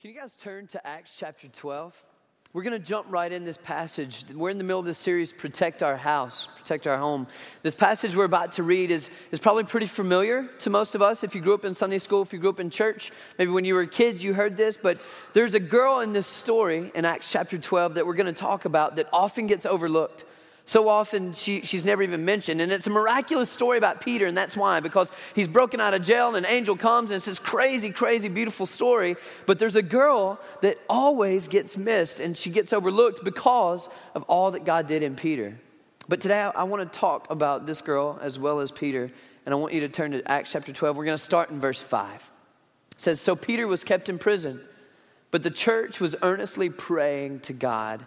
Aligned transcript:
Can 0.00 0.12
you 0.12 0.16
guys 0.16 0.36
turn 0.36 0.68
to 0.68 0.86
Acts 0.86 1.16
chapter 1.18 1.48
12? 1.48 2.04
We're 2.52 2.62
going 2.62 2.80
to 2.80 2.86
jump 2.86 3.08
right 3.10 3.32
in 3.32 3.44
this 3.44 3.56
passage. 3.56 4.24
We're 4.32 4.50
in 4.50 4.56
the 4.56 4.62
middle 4.62 4.78
of 4.78 4.86
this 4.86 4.96
series, 4.96 5.32
Protect 5.32 5.82
Our 5.82 5.96
House, 5.96 6.46
Protect 6.46 6.86
Our 6.86 6.98
Home. 6.98 7.26
This 7.64 7.74
passage 7.74 8.14
we're 8.14 8.22
about 8.22 8.52
to 8.52 8.62
read 8.62 8.92
is, 8.92 9.10
is 9.32 9.40
probably 9.40 9.64
pretty 9.64 9.86
familiar 9.86 10.46
to 10.60 10.70
most 10.70 10.94
of 10.94 11.02
us. 11.02 11.24
If 11.24 11.34
you 11.34 11.40
grew 11.40 11.54
up 11.54 11.64
in 11.64 11.74
Sunday 11.74 11.98
school, 11.98 12.22
if 12.22 12.32
you 12.32 12.38
grew 12.38 12.50
up 12.50 12.60
in 12.60 12.70
church, 12.70 13.10
maybe 13.40 13.50
when 13.50 13.64
you 13.64 13.74
were 13.74 13.86
kids 13.86 14.22
you 14.22 14.34
heard 14.34 14.56
this. 14.56 14.76
But 14.76 15.00
there's 15.32 15.54
a 15.54 15.60
girl 15.60 15.98
in 15.98 16.12
this 16.12 16.28
story 16.28 16.92
in 16.94 17.04
Acts 17.04 17.32
chapter 17.32 17.58
12 17.58 17.94
that 17.94 18.06
we're 18.06 18.14
going 18.14 18.26
to 18.26 18.32
talk 18.32 18.66
about 18.66 18.94
that 18.96 19.08
often 19.12 19.48
gets 19.48 19.66
overlooked. 19.66 20.24
So 20.68 20.90
often 20.90 21.32
she, 21.32 21.62
she's 21.62 21.82
never 21.82 22.02
even 22.02 22.26
mentioned. 22.26 22.60
And 22.60 22.70
it's 22.70 22.86
a 22.86 22.90
miraculous 22.90 23.48
story 23.48 23.78
about 23.78 24.02
Peter, 24.02 24.26
and 24.26 24.36
that's 24.36 24.54
why, 24.54 24.80
because 24.80 25.14
he's 25.34 25.48
broken 25.48 25.80
out 25.80 25.94
of 25.94 26.02
jail, 26.02 26.34
and 26.34 26.44
an 26.44 26.52
angel 26.52 26.76
comes, 26.76 27.10
and 27.10 27.16
it's 27.16 27.24
this 27.24 27.38
crazy, 27.38 27.90
crazy, 27.90 28.28
beautiful 28.28 28.66
story. 28.66 29.16
But 29.46 29.58
there's 29.58 29.76
a 29.76 29.82
girl 29.82 30.38
that 30.60 30.76
always 30.86 31.48
gets 31.48 31.78
missed, 31.78 32.20
and 32.20 32.36
she 32.36 32.50
gets 32.50 32.74
overlooked 32.74 33.24
because 33.24 33.88
of 34.14 34.24
all 34.24 34.50
that 34.50 34.66
God 34.66 34.86
did 34.86 35.02
in 35.02 35.16
Peter. 35.16 35.58
But 36.06 36.20
today 36.20 36.42
I, 36.42 36.50
I 36.50 36.64
want 36.64 36.92
to 36.92 36.98
talk 36.98 37.30
about 37.30 37.64
this 37.64 37.80
girl 37.80 38.18
as 38.20 38.38
well 38.38 38.60
as 38.60 38.70
Peter, 38.70 39.10
and 39.46 39.54
I 39.54 39.56
want 39.56 39.72
you 39.72 39.80
to 39.80 39.88
turn 39.88 40.10
to 40.10 40.30
Acts 40.30 40.52
chapter 40.52 40.70
12. 40.70 40.98
We're 40.98 41.06
going 41.06 41.16
to 41.16 41.24
start 41.24 41.48
in 41.48 41.60
verse 41.60 41.80
5. 41.80 42.14
It 42.92 43.00
says, 43.00 43.22
So 43.22 43.34
Peter 43.34 43.66
was 43.66 43.84
kept 43.84 44.10
in 44.10 44.18
prison, 44.18 44.60
but 45.30 45.42
the 45.42 45.50
church 45.50 45.98
was 45.98 46.14
earnestly 46.20 46.68
praying 46.68 47.40
to 47.40 47.54
God 47.54 48.04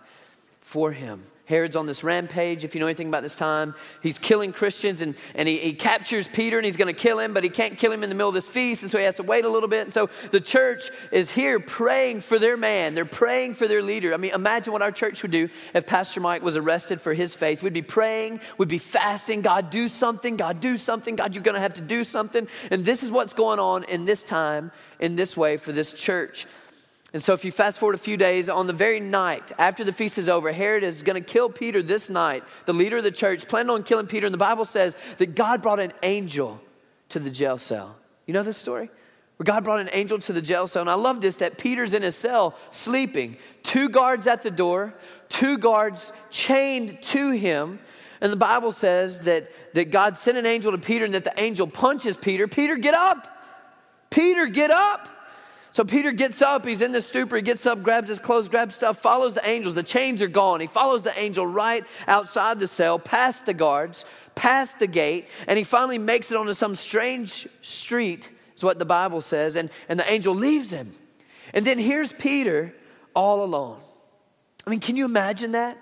for 0.62 0.92
him. 0.92 1.24
Herod's 1.52 1.76
on 1.76 1.86
this 1.86 2.04
rampage, 2.04 2.64
if 2.64 2.74
you 2.74 2.80
know 2.80 2.88
anything 2.88 3.10
about 3.10 3.24
this 3.24 3.36
time. 3.36 3.76
He's 4.02 4.18
killing 4.18 4.54
Christians 4.54 5.02
and, 5.02 5.16
and 5.36 5.48
he, 5.48 5.58
he 5.58 5.74
captures 5.74 6.28
Peter 6.28 6.58
and 6.58 6.66
he's 6.66 6.78
going 6.78 6.88
to 6.94 7.00
kill 7.00 7.20
him, 7.20 7.34
but 7.34 7.44
he 7.44 7.50
can't 7.50 7.78
kill 7.78 7.92
him 7.92 8.04
in 8.04 8.10
the 8.10 8.16
middle 8.16 8.30
of 8.30 8.34
this 8.34 8.48
feast, 8.48 8.84
and 8.84 8.92
so 8.92 8.98
he 8.98 9.04
has 9.04 9.18
to 9.18 9.24
wait 9.24 9.44
a 9.44 9.50
little 9.50 9.68
bit. 9.68 9.82
And 9.82 9.94
so 9.94 10.10
the 10.32 10.40
church 10.40 10.90
is 11.12 11.30
here 11.30 11.60
praying 11.60 12.22
for 12.22 12.40
their 12.40 12.56
man. 12.56 12.94
They're 12.94 13.06
praying 13.06 13.56
for 13.56 13.68
their 13.68 13.82
leader. 13.82 14.14
I 14.14 14.18
mean, 14.18 14.34
imagine 14.34 14.72
what 14.72 14.82
our 14.82 14.92
church 14.92 15.22
would 15.22 15.32
do 15.32 15.50
if 15.74 15.86
Pastor 15.86 16.22
Mike 16.22 16.42
was 16.42 16.56
arrested 16.56 17.02
for 17.02 17.14
his 17.14 17.36
faith. 17.36 17.62
We'd 17.62 17.74
be 17.74 17.82
praying, 17.82 18.40
we'd 18.58 18.70
be 18.70 18.78
fasting. 18.78 19.42
God, 19.42 19.70
do 19.70 19.90
something. 19.90 20.38
God, 20.38 20.62
do 20.62 20.78
something. 20.78 21.18
God, 21.18 21.36
you're 21.36 21.44
going 21.44 21.56
to 21.56 21.62
have 21.62 21.74
to 21.76 21.82
do 21.82 22.06
something. 22.06 22.48
And 22.70 22.86
this 22.86 23.04
is 23.04 23.12
what's 23.12 23.34
going 23.34 23.60
on 23.60 23.84
in 23.84 24.06
this 24.06 24.24
time, 24.24 24.72
in 25.00 25.18
this 25.18 25.36
way 25.36 25.58
for 25.58 25.74
this 25.74 25.92
church. 25.92 26.48
And 27.14 27.22
so, 27.22 27.34
if 27.34 27.44
you 27.44 27.52
fast 27.52 27.78
forward 27.78 27.96
a 27.96 27.98
few 27.98 28.16
days, 28.16 28.48
on 28.48 28.68
the 28.68 28.74
very 28.74 29.02
night 29.02 29.52
after 29.58 29.84
the 29.84 29.92
feast 29.92 30.18
is 30.18 30.30
over, 30.30 30.52
Herod 30.54 30.84
is 30.84 31.04
going 31.04 31.22
to 31.22 31.30
kill 31.30 31.50
Peter 31.50 31.84
this 31.84 32.10
night, 32.10 32.44
the 32.66 32.74
leader 32.74 32.98
of 32.98 33.04
the 33.04 33.12
church, 33.12 33.48
planned 33.50 33.70
on 33.70 33.84
killing 33.84 34.08
Peter. 34.08 34.26
And 34.26 34.34
the 34.34 34.40
Bible 34.40 34.64
says 34.64 34.96
that 35.18 35.36
God 35.36 35.62
brought 35.62 35.82
an 35.82 35.92
angel 36.04 36.62
to 37.10 37.20
the 37.20 37.30
jail 37.30 37.58
cell. 37.58 37.98
You 38.26 38.34
know 38.34 38.44
this 38.44 38.58
story? 38.58 38.90
Where 39.36 39.44
God 39.44 39.66
brought 39.66 39.82
an 39.82 39.90
angel 39.92 40.20
to 40.20 40.34
the 40.34 40.42
jail 40.42 40.68
cell. 40.68 40.82
And 40.82 40.90
I 40.90 40.94
love 40.94 41.20
this 41.20 41.38
that 41.38 41.58
Peter's 41.58 41.94
in 41.94 42.02
his 42.02 42.16
cell 42.16 42.56
sleeping, 42.70 43.36
two 43.64 43.90
guards 43.90 44.26
at 44.26 44.42
the 44.42 44.52
door, 44.52 44.94
two 45.28 45.58
guards 45.58 46.14
chained 46.30 47.02
to 47.04 47.32
him. 47.32 47.80
And 48.22 48.32
the 48.32 48.38
Bible 48.38 48.72
says 48.72 49.22
that, 49.22 49.52
that 49.74 49.92
God 49.92 50.18
sent 50.18 50.38
an 50.38 50.46
angel 50.46 50.72
to 50.72 50.78
Peter 50.78 51.04
and 51.04 51.14
that 51.14 51.26
the 51.26 51.34
angel 51.42 51.68
punches 51.68 52.16
Peter. 52.16 52.48
Peter, 52.48 52.78
get 52.78 52.94
up! 52.94 53.28
Peter, 54.12 54.46
get 54.46 54.72
up! 54.72 55.10
So 55.74 55.86
Peter 55.86 56.12
gets 56.12 56.42
up, 56.42 56.66
he's 56.66 56.82
in 56.82 56.92
the 56.92 57.00
stupor, 57.00 57.38
he 57.38 57.42
gets 57.42 57.66
up, 57.66 57.82
grabs 57.82 58.10
his 58.10 58.20
clothes, 58.20 58.50
grabs 58.50 58.76
stuff, 58.76 59.00
follows 59.00 59.34
the 59.34 59.48
angels. 59.48 59.74
The 59.74 59.84
chains 59.84 60.22
are 60.22 60.28
gone. 60.28 60.60
He 60.60 60.68
follows 60.68 61.04
the 61.04 61.18
angel 61.18 61.48
right 61.48 61.86
outside 62.08 62.60
the 62.60 62.68
cell, 62.68 63.00
past 63.00 63.46
the 63.46 63.54
guards, 63.54 64.04
past 64.36 64.80
the 64.80 64.88
gate, 64.88 65.28
and 65.48 65.58
he 65.58 65.64
finally 65.64 65.98
makes 65.98 66.30
it 66.30 66.36
onto 66.36 66.54
some 66.54 66.76
strange 66.76 67.48
street, 67.62 68.30
is 68.56 68.64
what 68.66 68.80
the 68.80 68.86
Bible 68.86 69.22
says, 69.22 69.56
and, 69.56 69.70
and 69.88 69.98
the 69.98 70.12
angel 70.12 70.36
leaves 70.36 70.72
him. 70.72 70.94
And 71.54 71.66
then 71.66 71.80
here's 71.80 72.12
Peter 72.12 72.74
all 73.14 73.44
alone. 73.44 73.80
I 74.68 74.70
mean, 74.70 74.82
can 74.82 74.98
you 74.98 75.06
imagine 75.06 75.54
that? 75.54 75.78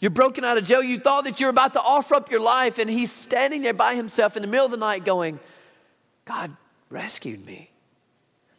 You're 0.00 0.10
broken 0.10 0.44
out 0.44 0.56
of 0.56 0.64
jail, 0.64 0.82
you 0.82 0.98
thought 0.98 1.24
that 1.24 1.38
you're 1.38 1.50
about 1.50 1.74
to 1.74 1.82
offer 1.82 2.14
up 2.14 2.30
your 2.30 2.40
life, 2.40 2.78
and 2.78 2.88
he's 2.88 3.12
standing 3.12 3.60
there 3.60 3.74
by 3.74 3.94
himself 3.94 4.36
in 4.36 4.42
the 4.42 4.48
middle 4.48 4.64
of 4.64 4.70
the 4.70 4.78
night 4.78 5.04
going, 5.04 5.38
God 6.24 6.56
rescued 6.88 7.44
me. 7.44 7.70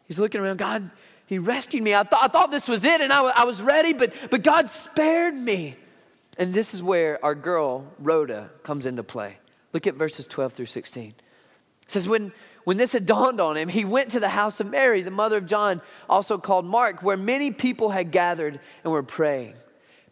He's 0.08 0.20
looking 0.20 0.42
around, 0.42 0.58
God, 0.58 0.90
He 1.26 1.40
rescued 1.40 1.84
me. 1.84 1.96
I, 1.96 2.04
th- 2.04 2.22
I 2.22 2.28
thought 2.28 2.52
this 2.52 2.68
was 2.68 2.84
it 2.84 3.02
and 3.02 3.12
I, 3.12 3.18
w- 3.18 3.34
I 3.36 3.46
was 3.46 3.62
ready, 3.62 3.94
but, 3.94 4.14
but 4.30 4.44
God 4.44 4.70
spared 4.70 5.36
me. 5.36 5.76
And 6.38 6.54
this 6.54 6.74
is 6.74 6.84
where 6.84 7.24
our 7.24 7.36
girl, 7.36 7.86
Rhoda, 8.00 8.50
comes 8.64 8.86
into 8.86 9.04
play. 9.04 9.38
Look 9.74 9.88
at 9.88 9.96
verses 9.96 10.28
12 10.28 10.54
through 10.54 10.66
16. 10.68 11.14
It 11.84 11.92
says, 11.92 12.08
when, 12.08 12.34
when 12.66 12.78
this 12.78 12.94
had 12.94 13.06
dawned 13.06 13.40
on 13.40 13.58
him, 13.58 13.70
he 13.70 13.86
went 13.86 14.12
to 14.12 14.20
the 14.20 14.30
house 14.30 14.60
of 14.60 14.70
Mary, 14.70 15.02
the 15.02 15.12
mother 15.12 15.38
of 15.38 15.46
John, 15.46 15.82
also 16.10 16.38
called 16.38 16.66
Mark, 16.66 17.04
where 17.04 17.18
many 17.18 17.52
people 17.52 17.90
had 17.90 18.12
gathered 18.12 18.60
and 18.84 18.92
were 18.92 19.04
praying. 19.04 19.54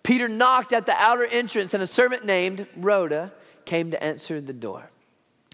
Peter 0.03 0.29
knocked 0.29 0.73
at 0.73 0.85
the 0.85 0.95
outer 0.97 1.25
entrance, 1.25 1.73
and 1.73 1.81
a 1.81 1.87
servant 1.87 2.25
named 2.25 2.67
Rhoda 2.75 3.31
came 3.65 3.91
to 3.91 4.03
answer 4.03 4.39
the 4.39 4.53
door. 4.53 4.89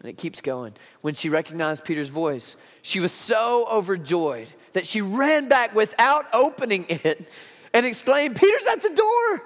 And 0.02 0.10
it 0.10 0.18
keeps 0.18 0.42
going. 0.42 0.74
When 1.02 1.16
she 1.16 1.30
recognized 1.30 1.84
Peter's 1.84 2.08
voice, 2.08 2.56
she 2.82 3.00
was 3.00 3.12
so 3.12 3.68
overjoyed 3.70 4.48
that 4.74 4.88
she 4.88 5.02
ran 5.02 5.50
back 5.50 5.76
without 5.76 6.26
opening 6.34 6.86
it 6.90 7.28
and 7.74 7.86
exclaimed, 7.86 8.36
Peter's 8.36 8.68
at 8.68 8.82
the 8.82 8.90
door. 8.90 9.44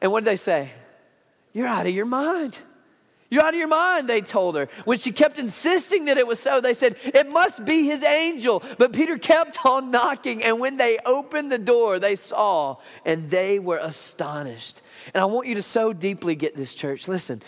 And 0.00 0.12
what 0.12 0.24
did 0.24 0.30
they 0.30 0.36
say? 0.36 0.72
You're 1.52 1.66
out 1.66 1.86
of 1.86 1.94
your 1.94 2.06
mind. 2.06 2.58
You're 3.30 3.42
out 3.42 3.52
of 3.52 3.58
your 3.58 3.68
mind, 3.68 4.08
they 4.08 4.22
told 4.22 4.56
her. 4.56 4.68
When 4.84 4.96
she 4.96 5.12
kept 5.12 5.38
insisting 5.38 6.06
that 6.06 6.16
it 6.16 6.26
was 6.26 6.38
so, 6.38 6.60
they 6.60 6.72
said, 6.72 6.96
It 7.04 7.30
must 7.30 7.64
be 7.64 7.84
his 7.84 8.02
angel. 8.02 8.62
But 8.78 8.94
Peter 8.94 9.18
kept 9.18 9.58
on 9.66 9.90
knocking, 9.90 10.42
and 10.42 10.58
when 10.58 10.78
they 10.78 10.98
opened 11.04 11.52
the 11.52 11.58
door, 11.58 11.98
they 11.98 12.16
saw, 12.16 12.76
and 13.04 13.30
they 13.30 13.58
were 13.58 13.78
astonished. 13.78 14.80
And 15.12 15.20
I 15.20 15.26
want 15.26 15.46
you 15.46 15.56
to 15.56 15.62
so 15.62 15.92
deeply 15.92 16.36
get 16.36 16.56
this, 16.56 16.72
church. 16.72 17.06
Listen, 17.06 17.42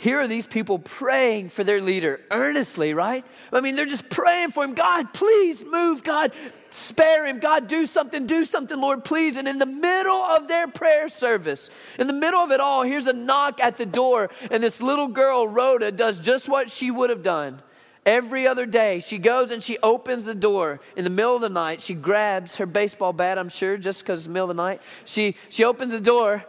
here 0.00 0.20
are 0.20 0.28
these 0.28 0.46
people 0.46 0.78
praying 0.78 1.48
for 1.48 1.64
their 1.64 1.80
leader 1.80 2.20
earnestly, 2.30 2.94
right? 2.94 3.24
I 3.52 3.60
mean, 3.60 3.74
they're 3.74 3.84
just 3.84 4.08
praying 4.08 4.52
for 4.52 4.62
him. 4.62 4.74
God, 4.74 5.12
please 5.12 5.64
move. 5.64 6.04
God, 6.04 6.32
spare 6.70 7.26
him. 7.26 7.40
God, 7.40 7.66
do 7.66 7.84
something. 7.84 8.24
Do 8.24 8.44
something, 8.44 8.80
Lord, 8.80 9.04
please. 9.04 9.36
And 9.36 9.48
in 9.48 9.58
the 9.58 9.66
middle 9.66 10.22
of 10.22 10.46
their 10.46 10.68
prayer 10.68 11.08
service, 11.08 11.68
in 11.98 12.06
the 12.06 12.12
middle 12.12 12.38
of 12.38 12.52
it 12.52 12.60
all, 12.60 12.84
here's 12.84 13.08
a 13.08 13.12
knock 13.12 13.58
at 13.58 13.76
the 13.76 13.86
door. 13.86 14.30
And 14.52 14.62
this 14.62 14.80
little 14.80 15.08
girl, 15.08 15.48
Rhoda, 15.48 15.90
does 15.90 16.20
just 16.20 16.48
what 16.48 16.70
she 16.70 16.92
would 16.92 17.10
have 17.10 17.24
done. 17.24 17.60
Every 18.06 18.46
other 18.46 18.66
day, 18.66 19.00
she 19.00 19.18
goes 19.18 19.50
and 19.50 19.60
she 19.60 19.78
opens 19.78 20.26
the 20.26 20.34
door 20.36 20.78
in 20.94 21.02
the 21.02 21.10
middle 21.10 21.34
of 21.34 21.40
the 21.40 21.48
night. 21.48 21.82
She 21.82 21.94
grabs 21.94 22.58
her 22.58 22.66
baseball 22.66 23.12
bat, 23.12 23.36
I'm 23.36 23.48
sure, 23.48 23.76
just 23.76 24.04
because 24.04 24.20
it's 24.20 24.26
the 24.28 24.32
middle 24.32 24.48
of 24.48 24.56
the 24.56 24.62
night. 24.62 24.80
She, 25.06 25.34
she 25.48 25.64
opens 25.64 25.90
the 25.90 26.00
door, 26.00 26.44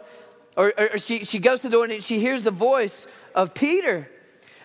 or, 0.56 0.72
or, 0.78 0.98
she, 0.98 1.24
she 1.24 1.38
goes 1.38 1.60
to 1.62 1.68
the 1.68 1.72
door 1.72 1.84
and 1.84 2.02
she 2.02 2.20
hears 2.20 2.42
the 2.42 2.50
voice 2.50 3.06
of 3.34 3.54
Peter. 3.54 4.08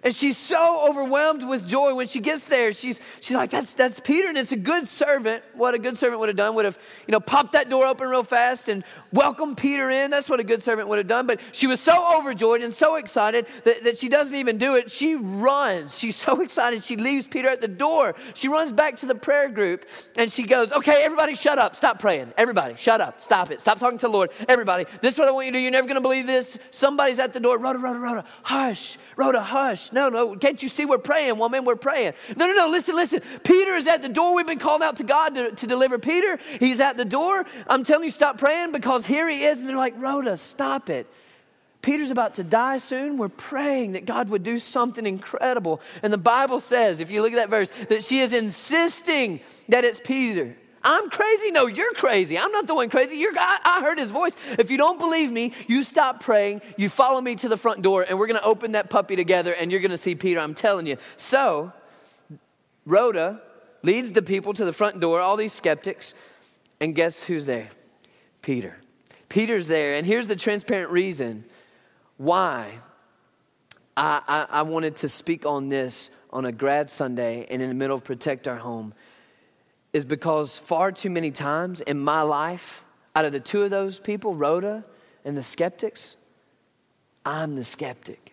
And 0.06 0.16
she's 0.16 0.38
so 0.38 0.88
overwhelmed 0.88 1.44
with 1.44 1.68
joy 1.68 1.96
when 1.96 2.06
she 2.06 2.20
gets 2.20 2.46
there. 2.46 2.72
She's, 2.72 3.02
she's 3.22 3.36
like, 3.36 3.50
that's, 3.50 3.74
that's 3.74 4.00
Peter, 4.00 4.28
and 4.28 4.38
it's 4.38 4.52
a 4.52 4.56
good 4.56 4.88
servant. 4.88 5.44
What 5.56 5.74
a 5.74 5.80
good 5.80 5.98
servant 5.98 6.20
would 6.20 6.30
have 6.30 6.36
done 6.36 6.54
would 6.54 6.66
have, 6.66 6.78
you 7.08 7.12
know, 7.12 7.20
popped 7.20 7.54
that 7.54 7.72
door 7.72 7.88
open 7.88 8.08
real 8.08 8.22
fast 8.22 8.70
and 8.70 8.84
welcomed 9.12 9.58
Peter 9.58 9.90
in. 9.90 10.12
That's 10.12 10.30
what 10.30 10.40
a 10.40 10.44
good 10.44 10.62
servant 10.62 10.90
would 10.90 11.00
have 11.00 11.08
done. 11.08 11.26
But 11.26 11.40
she 11.54 11.66
was 11.66 11.80
so 11.80 12.20
overjoyed 12.20 12.62
and 12.62 12.72
so 12.72 12.98
excited 12.98 13.48
that, 13.64 13.84
that 13.84 13.98
she 13.98 14.08
doesn't 14.08 14.36
even 14.36 14.60
do 14.60 14.76
it. 14.76 14.92
She 14.92 15.16
runs. 15.16 15.98
She's 15.98 16.16
so 16.16 16.40
excited. 16.44 16.84
She 16.84 16.98
leaves 16.98 17.26
Peter 17.26 17.50
at 17.50 17.60
the 17.60 17.68
door. 17.68 18.14
She 18.36 18.48
runs 18.48 18.72
back 18.72 18.98
to 18.98 19.08
the 19.08 19.16
prayer 19.16 19.50
group 19.50 19.86
and 20.16 20.32
she 20.32 20.44
goes, 20.44 20.72
Okay, 20.72 21.02
everybody 21.04 21.34
shut 21.34 21.58
up. 21.58 21.76
Stop 21.76 21.98
praying. 21.98 22.32
Everybody, 22.38 22.76
shut 22.78 23.02
up. 23.02 23.22
Stop 23.22 23.50
it. 23.50 23.60
Stop 23.60 23.80
talking 23.80 23.98
to 23.98 24.06
the 24.06 24.14
Lord. 24.14 24.30
Everybody, 24.48 24.86
this 25.02 25.14
is 25.14 25.20
what 25.20 25.28
I 25.28 25.32
want 25.32 25.48
you 25.48 25.52
to 25.54 25.58
do. 25.58 25.62
You're 25.64 25.72
never 25.72 25.88
going 25.88 25.96
to 25.96 26.02
believe 26.02 26.28
this. 26.28 26.60
Somebody's 26.70 27.18
at 27.18 27.34
the 27.34 27.40
door. 27.40 27.58
Rhoda, 27.58 27.80
Rhoda, 27.80 27.98
Rhoda, 28.00 28.26
hush. 28.44 29.00
Rhoda, 29.16 29.42
hush. 29.42 29.92
No, 29.96 30.10
no, 30.10 30.36
can't 30.36 30.62
you 30.62 30.68
see 30.68 30.84
we're 30.84 30.98
praying, 30.98 31.38
woman? 31.38 31.64
We're 31.64 31.78
praying. 31.78 32.16
No, 32.36 32.48
no, 32.48 32.54
no, 32.54 32.68
listen, 32.68 32.98
listen. 32.98 33.22
Peter 33.46 33.72
is 33.76 33.88
at 33.88 34.02
the 34.02 34.10
door. 34.10 34.36
We've 34.36 34.46
been 34.46 34.60
called 34.60 34.84
out 34.84 34.98
to 34.98 35.06
God 35.06 35.36
to, 35.36 35.52
to 35.52 35.68
deliver 35.68 35.98
Peter. 35.98 36.38
He's 36.60 36.82
at 36.82 36.98
the 36.98 37.06
door. 37.06 37.46
I'm 37.66 37.86
telling 37.86 38.04
you, 38.04 38.12
stop 38.12 38.38
praying 38.38 38.74
because 38.74 39.06
here 39.06 39.30
he 39.30 39.46
is. 39.46 39.60
And 39.60 39.70
they're 39.70 39.78
like, 39.78 39.94
Rhoda, 39.98 40.36
stop 40.36 40.90
it. 40.90 41.08
Peter's 41.82 42.12
about 42.12 42.34
to 42.34 42.44
die 42.44 42.76
soon. 42.76 43.18
We're 43.18 43.30
praying 43.30 43.94
that 43.94 44.06
God 44.06 44.28
would 44.28 44.44
do 44.44 44.60
something 44.60 45.06
incredible. 45.08 45.80
And 46.04 46.12
the 46.12 46.18
Bible 46.18 46.60
says, 46.60 47.00
if 47.00 47.10
you 47.10 47.22
look 47.22 47.32
at 47.32 47.38
that 47.38 47.50
verse, 47.50 47.72
that 47.88 48.04
she 48.04 48.20
is 48.20 48.34
insisting 48.34 49.40
that 49.70 49.86
it's 49.86 50.02
Peter. 50.04 50.58
I'm 50.86 51.10
crazy. 51.10 51.50
No, 51.50 51.66
you're 51.66 51.94
crazy. 51.94 52.38
I'm 52.38 52.52
not 52.52 52.68
the 52.68 52.76
one 52.76 52.92
crazy. 52.92 53.18
You're, 53.18 53.34
I, 53.36 53.58
I 53.66 53.82
heard 53.82 53.98
his 53.98 54.12
voice. 54.12 54.34
If 54.60 54.70
you 54.70 54.78
don't 54.78 55.00
believe 55.00 55.32
me, 55.32 55.52
you 55.68 55.82
stop 55.82 56.20
praying. 56.22 56.62
You 56.78 56.90
follow 56.90 57.20
me 57.20 57.36
to 57.38 57.50
the 57.50 57.58
front 57.58 57.82
door, 57.82 58.06
and 58.08 58.20
we're 58.20 58.28
going 58.28 58.40
to 58.40 58.46
open 58.46 58.74
that 58.74 58.92
puppy 58.92 59.16
together, 59.16 59.52
and 59.52 59.72
you're 59.72 59.82
going 59.82 59.90
to 59.90 59.98
see 59.98 60.14
Peter. 60.14 60.40
I'm 60.40 60.54
telling 60.54 60.86
you. 60.86 60.98
So, 61.18 61.74
Rhoda 62.86 63.42
leads 63.82 64.12
the 64.12 64.22
people 64.22 64.54
to 64.54 64.64
the 64.64 64.74
front 64.74 65.00
door, 65.00 65.22
all 65.22 65.38
these 65.38 65.54
skeptics, 65.54 66.14
and 66.80 66.94
guess 66.94 67.24
who's 67.24 67.46
there? 67.46 67.70
Peter. 68.44 68.78
Peter's 69.28 69.68
there, 69.68 69.96
and 69.96 70.06
here's 70.06 70.28
the 70.28 70.36
transparent 70.36 70.92
reason 70.92 71.46
why 72.18 72.80
I, 73.98 74.22
I, 74.28 74.60
I 74.60 74.62
wanted 74.62 74.98
to 74.98 75.10
speak 75.10 75.48
on 75.48 75.70
this 75.70 76.12
on 76.30 76.46
a 76.46 76.52
grad 76.52 76.92
Sunday 76.92 77.48
and 77.50 77.60
in 77.60 77.70
the 77.70 77.76
middle 77.76 77.96
of 77.96 78.04
Protect 78.04 78.48
Our 78.48 78.58
Home 78.58 78.94
is 79.96 80.04
because 80.04 80.60
far 80.60 80.92
too 80.92 81.10
many 81.10 81.32
times 81.32 81.80
in 81.80 81.98
my 81.98 82.22
life, 82.22 82.84
out 83.16 83.24
of 83.24 83.32
the 83.32 83.40
two 83.40 83.64
of 83.64 83.70
those 83.70 83.98
people, 83.98 84.36
Rhoda 84.36 84.84
and 85.24 85.38
the 85.38 85.42
skeptics, 85.42 86.18
I'm 87.26 87.56
the 87.56 87.64
skeptic. 87.64 88.25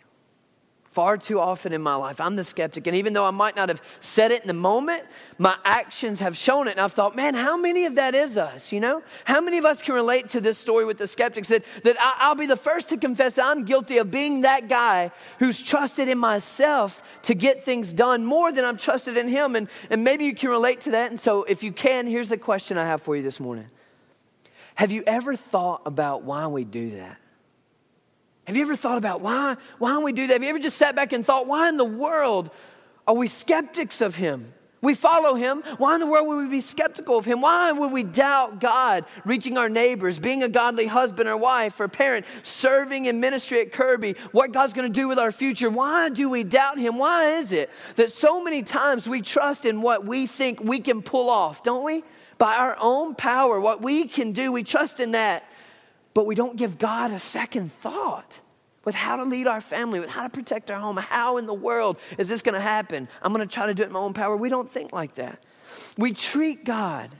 Far 0.92 1.16
too 1.16 1.40
often 1.40 1.72
in 1.72 1.80
my 1.80 1.94
life, 1.94 2.20
I'm 2.20 2.36
the 2.36 2.44
skeptic. 2.44 2.86
And 2.86 2.94
even 2.94 3.14
though 3.14 3.24
I 3.24 3.30
might 3.30 3.56
not 3.56 3.70
have 3.70 3.80
said 4.00 4.30
it 4.30 4.42
in 4.42 4.46
the 4.46 4.52
moment, 4.52 5.04
my 5.38 5.56
actions 5.64 6.20
have 6.20 6.36
shown 6.36 6.68
it. 6.68 6.72
And 6.72 6.80
I've 6.80 6.92
thought, 6.92 7.16
man, 7.16 7.32
how 7.32 7.56
many 7.56 7.86
of 7.86 7.94
that 7.94 8.14
is 8.14 8.36
us, 8.36 8.72
you 8.72 8.78
know? 8.78 9.02
How 9.24 9.40
many 9.40 9.56
of 9.56 9.64
us 9.64 9.80
can 9.80 9.94
relate 9.94 10.28
to 10.28 10.40
this 10.42 10.58
story 10.58 10.84
with 10.84 10.98
the 10.98 11.06
skeptics 11.06 11.48
that, 11.48 11.64
that 11.84 11.96
I, 11.98 12.28
will 12.28 12.34
be 12.34 12.44
the 12.44 12.56
first 12.56 12.90
to 12.90 12.98
confess 12.98 13.32
that 13.34 13.46
I'm 13.46 13.64
guilty 13.64 13.96
of 13.96 14.10
being 14.10 14.42
that 14.42 14.68
guy 14.68 15.12
who's 15.38 15.62
trusted 15.62 16.08
in 16.08 16.18
myself 16.18 17.02
to 17.22 17.34
get 17.34 17.64
things 17.64 17.94
done 17.94 18.26
more 18.26 18.52
than 18.52 18.66
I've 18.66 18.76
trusted 18.76 19.16
in 19.16 19.28
him. 19.28 19.56
And, 19.56 19.68
and 19.88 20.04
maybe 20.04 20.26
you 20.26 20.34
can 20.34 20.50
relate 20.50 20.82
to 20.82 20.90
that. 20.90 21.10
And 21.10 21.18
so 21.18 21.44
if 21.44 21.62
you 21.62 21.72
can, 21.72 22.06
here's 22.06 22.28
the 22.28 22.36
question 22.36 22.76
I 22.76 22.84
have 22.84 23.00
for 23.00 23.16
you 23.16 23.22
this 23.22 23.40
morning 23.40 23.68
Have 24.74 24.92
you 24.92 25.04
ever 25.06 25.36
thought 25.36 25.80
about 25.86 26.22
why 26.22 26.48
we 26.48 26.64
do 26.64 26.90
that? 26.98 27.16
Have 28.44 28.56
you 28.56 28.62
ever 28.62 28.76
thought 28.76 28.98
about 28.98 29.20
why, 29.20 29.56
why 29.78 29.90
don't 29.90 30.04
we 30.04 30.12
do 30.12 30.26
that? 30.26 30.32
Have 30.34 30.42
you 30.42 30.48
ever 30.48 30.58
just 30.58 30.76
sat 30.76 30.96
back 30.96 31.12
and 31.12 31.24
thought, 31.24 31.46
why 31.46 31.68
in 31.68 31.76
the 31.76 31.84
world 31.84 32.50
are 33.06 33.14
we 33.14 33.28
skeptics 33.28 34.00
of 34.00 34.16
him? 34.16 34.52
We 34.80 34.94
follow 34.94 35.36
him. 35.36 35.62
Why 35.78 35.94
in 35.94 36.00
the 36.00 36.08
world 36.08 36.26
would 36.26 36.42
we 36.42 36.48
be 36.48 36.60
skeptical 36.60 37.16
of 37.16 37.24
him? 37.24 37.40
Why 37.40 37.70
would 37.70 37.92
we 37.92 38.02
doubt 38.02 38.60
God, 38.60 39.04
reaching 39.24 39.56
our 39.56 39.68
neighbors, 39.68 40.18
being 40.18 40.42
a 40.42 40.48
godly 40.48 40.88
husband 40.88 41.28
or 41.28 41.36
wife 41.36 41.78
or 41.78 41.86
parent, 41.86 42.26
serving 42.42 43.04
in 43.04 43.20
ministry 43.20 43.60
at 43.60 43.72
Kirby, 43.72 44.16
what 44.32 44.50
God's 44.50 44.72
going 44.72 44.92
to 44.92 45.00
do 45.00 45.06
with 45.06 45.20
our 45.20 45.30
future? 45.30 45.70
Why 45.70 46.08
do 46.08 46.28
we 46.28 46.42
doubt 46.42 46.78
him? 46.78 46.98
Why 46.98 47.34
is 47.34 47.52
it 47.52 47.70
that 47.94 48.10
so 48.10 48.42
many 48.42 48.64
times 48.64 49.08
we 49.08 49.22
trust 49.22 49.66
in 49.66 49.82
what 49.82 50.04
we 50.04 50.26
think 50.26 50.58
we 50.60 50.80
can 50.80 51.00
pull 51.00 51.30
off, 51.30 51.62
don't 51.62 51.84
we? 51.84 52.02
By 52.38 52.56
our 52.56 52.76
own 52.80 53.14
power, 53.14 53.60
what 53.60 53.82
we 53.82 54.08
can 54.08 54.32
do, 54.32 54.50
we 54.50 54.64
trust 54.64 54.98
in 54.98 55.12
that 55.12 55.44
but 56.14 56.26
we 56.26 56.34
don't 56.34 56.56
give 56.56 56.78
God 56.78 57.10
a 57.10 57.18
second 57.18 57.72
thought 57.80 58.40
with 58.84 58.94
how 58.94 59.16
to 59.16 59.24
lead 59.24 59.46
our 59.46 59.60
family, 59.60 60.00
with 60.00 60.08
how 60.08 60.24
to 60.24 60.28
protect 60.28 60.70
our 60.70 60.80
home. 60.80 60.96
How 60.96 61.38
in 61.38 61.46
the 61.46 61.54
world 61.54 61.96
is 62.18 62.28
this 62.28 62.42
going 62.42 62.54
to 62.54 62.60
happen? 62.60 63.08
I'm 63.22 63.32
going 63.32 63.46
to 63.46 63.52
try 63.52 63.66
to 63.66 63.74
do 63.74 63.82
it 63.82 63.86
in 63.86 63.92
my 63.92 64.00
own 64.00 64.12
power. 64.12 64.36
We 64.36 64.48
don't 64.48 64.70
think 64.70 64.92
like 64.92 65.14
that. 65.16 65.42
We 65.96 66.12
treat 66.12 66.64
God 66.64 67.10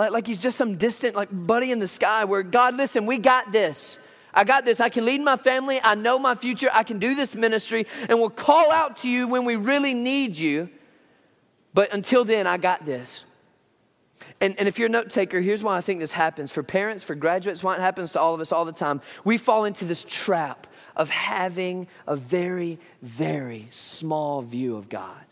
like, 0.00 0.12
like 0.12 0.26
he's 0.26 0.38
just 0.38 0.56
some 0.56 0.76
distant, 0.76 1.14
like 1.14 1.28
buddy 1.30 1.72
in 1.72 1.78
the 1.78 1.86
sky 1.86 2.24
where 2.24 2.42
God, 2.42 2.74
listen, 2.74 3.04
we 3.04 3.18
got 3.18 3.52
this. 3.52 3.98
I 4.32 4.44
got 4.44 4.64
this. 4.64 4.80
I 4.80 4.88
can 4.88 5.04
lead 5.04 5.20
my 5.20 5.36
family. 5.36 5.78
I 5.82 5.94
know 5.94 6.18
my 6.18 6.34
future. 6.34 6.70
I 6.72 6.84
can 6.84 6.98
do 6.98 7.14
this 7.14 7.34
ministry. 7.34 7.86
And 8.08 8.18
we'll 8.18 8.30
call 8.30 8.72
out 8.72 8.96
to 8.98 9.10
you 9.10 9.28
when 9.28 9.44
we 9.44 9.56
really 9.56 9.92
need 9.92 10.38
you. 10.38 10.70
But 11.74 11.92
until 11.92 12.24
then, 12.24 12.46
I 12.46 12.56
got 12.56 12.86
this. 12.86 13.24
And, 14.40 14.58
and 14.58 14.66
if 14.66 14.78
you're 14.78 14.88
a 14.88 14.90
note 14.90 15.10
taker, 15.10 15.40
here's 15.40 15.62
why 15.62 15.76
I 15.76 15.80
think 15.80 16.00
this 16.00 16.14
happens. 16.14 16.50
For 16.50 16.62
parents, 16.62 17.04
for 17.04 17.14
graduates, 17.14 17.62
why 17.62 17.74
it 17.74 17.80
happens 17.80 18.12
to 18.12 18.20
all 18.20 18.32
of 18.34 18.40
us 18.40 18.52
all 18.52 18.64
the 18.64 18.72
time. 18.72 19.02
We 19.22 19.36
fall 19.36 19.64
into 19.64 19.84
this 19.84 20.04
trap 20.08 20.66
of 20.96 21.10
having 21.10 21.88
a 22.06 22.16
very, 22.16 22.78
very 23.02 23.68
small 23.70 24.42
view 24.42 24.76
of 24.76 24.88
God, 24.88 25.24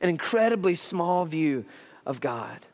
an 0.00 0.08
incredibly 0.08 0.76
small 0.76 1.24
view 1.24 1.64
of 2.06 2.20
God. 2.20 2.64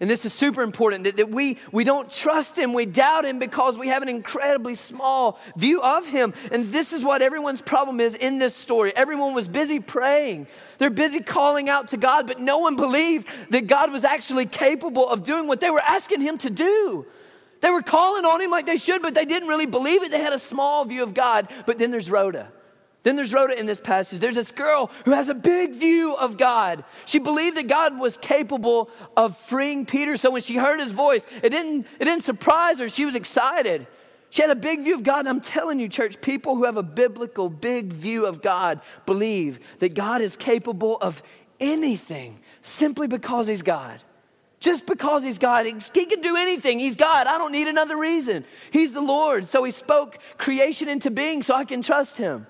And 0.00 0.08
this 0.08 0.24
is 0.24 0.32
super 0.32 0.62
important 0.62 1.04
that, 1.04 1.18
that 1.18 1.28
we, 1.28 1.58
we 1.72 1.84
don't 1.84 2.10
trust 2.10 2.58
him, 2.58 2.72
we 2.72 2.86
doubt 2.86 3.26
him 3.26 3.38
because 3.38 3.78
we 3.78 3.88
have 3.88 4.02
an 4.02 4.08
incredibly 4.08 4.74
small 4.74 5.38
view 5.56 5.82
of 5.82 6.08
him. 6.08 6.32
And 6.50 6.72
this 6.72 6.94
is 6.94 7.04
what 7.04 7.20
everyone's 7.20 7.60
problem 7.60 8.00
is 8.00 8.14
in 8.14 8.38
this 8.38 8.56
story. 8.56 8.94
Everyone 8.96 9.34
was 9.34 9.46
busy 9.46 9.78
praying, 9.78 10.46
they're 10.78 10.88
busy 10.88 11.20
calling 11.20 11.68
out 11.68 11.88
to 11.88 11.98
God, 11.98 12.26
but 12.26 12.40
no 12.40 12.58
one 12.58 12.76
believed 12.76 13.28
that 13.50 13.66
God 13.66 13.92
was 13.92 14.02
actually 14.02 14.46
capable 14.46 15.06
of 15.06 15.24
doing 15.24 15.46
what 15.46 15.60
they 15.60 15.68
were 15.68 15.82
asking 15.82 16.22
him 16.22 16.38
to 16.38 16.48
do. 16.48 17.06
They 17.60 17.70
were 17.70 17.82
calling 17.82 18.24
on 18.24 18.40
him 18.40 18.50
like 18.50 18.64
they 18.64 18.78
should, 18.78 19.02
but 19.02 19.14
they 19.14 19.26
didn't 19.26 19.48
really 19.48 19.66
believe 19.66 20.02
it. 20.02 20.10
They 20.10 20.20
had 20.20 20.32
a 20.32 20.38
small 20.38 20.86
view 20.86 21.02
of 21.02 21.12
God. 21.12 21.48
But 21.66 21.76
then 21.76 21.90
there's 21.90 22.10
Rhoda. 22.10 22.50
Then 23.02 23.16
there's 23.16 23.32
Rhoda 23.32 23.58
in 23.58 23.66
this 23.66 23.80
passage. 23.80 24.18
There's 24.18 24.34
this 24.34 24.50
girl 24.50 24.90
who 25.04 25.12
has 25.12 25.30
a 25.30 25.34
big 25.34 25.72
view 25.72 26.14
of 26.14 26.36
God. 26.36 26.84
She 27.06 27.18
believed 27.18 27.56
that 27.56 27.66
God 27.66 27.98
was 27.98 28.18
capable 28.18 28.90
of 29.16 29.38
freeing 29.38 29.86
Peter. 29.86 30.16
So 30.18 30.30
when 30.30 30.42
she 30.42 30.56
heard 30.56 30.80
his 30.80 30.90
voice, 30.92 31.26
it 31.42 31.48
didn't, 31.50 31.86
it 31.98 32.04
didn't 32.04 32.24
surprise 32.24 32.78
her. 32.78 32.88
She 32.88 33.06
was 33.06 33.14
excited. 33.14 33.86
She 34.28 34.42
had 34.42 34.50
a 34.50 34.56
big 34.56 34.84
view 34.84 34.94
of 34.94 35.02
God. 35.02 35.20
And 35.20 35.28
I'm 35.28 35.40
telling 35.40 35.80
you, 35.80 35.88
church, 35.88 36.20
people 36.20 36.56
who 36.56 36.64
have 36.64 36.76
a 36.76 36.82
biblical 36.82 37.48
big 37.48 37.90
view 37.90 38.26
of 38.26 38.42
God 38.42 38.80
believe 39.06 39.60
that 39.78 39.94
God 39.94 40.20
is 40.20 40.36
capable 40.36 40.98
of 40.98 41.22
anything 41.58 42.38
simply 42.60 43.06
because 43.06 43.46
He's 43.46 43.62
God. 43.62 44.02
Just 44.60 44.84
because 44.84 45.22
he's 45.22 45.38
God, 45.38 45.64
he 45.64 46.04
can 46.04 46.20
do 46.20 46.36
anything. 46.36 46.78
He's 46.78 46.94
God. 46.94 47.26
I 47.26 47.38
don't 47.38 47.50
need 47.50 47.66
another 47.66 47.96
reason. 47.96 48.44
He's 48.70 48.92
the 48.92 49.00
Lord. 49.00 49.46
So 49.46 49.64
he 49.64 49.70
spoke 49.70 50.18
creation 50.36 50.86
into 50.86 51.10
being 51.10 51.42
so 51.42 51.54
I 51.54 51.64
can 51.64 51.80
trust 51.80 52.18
him. 52.18 52.46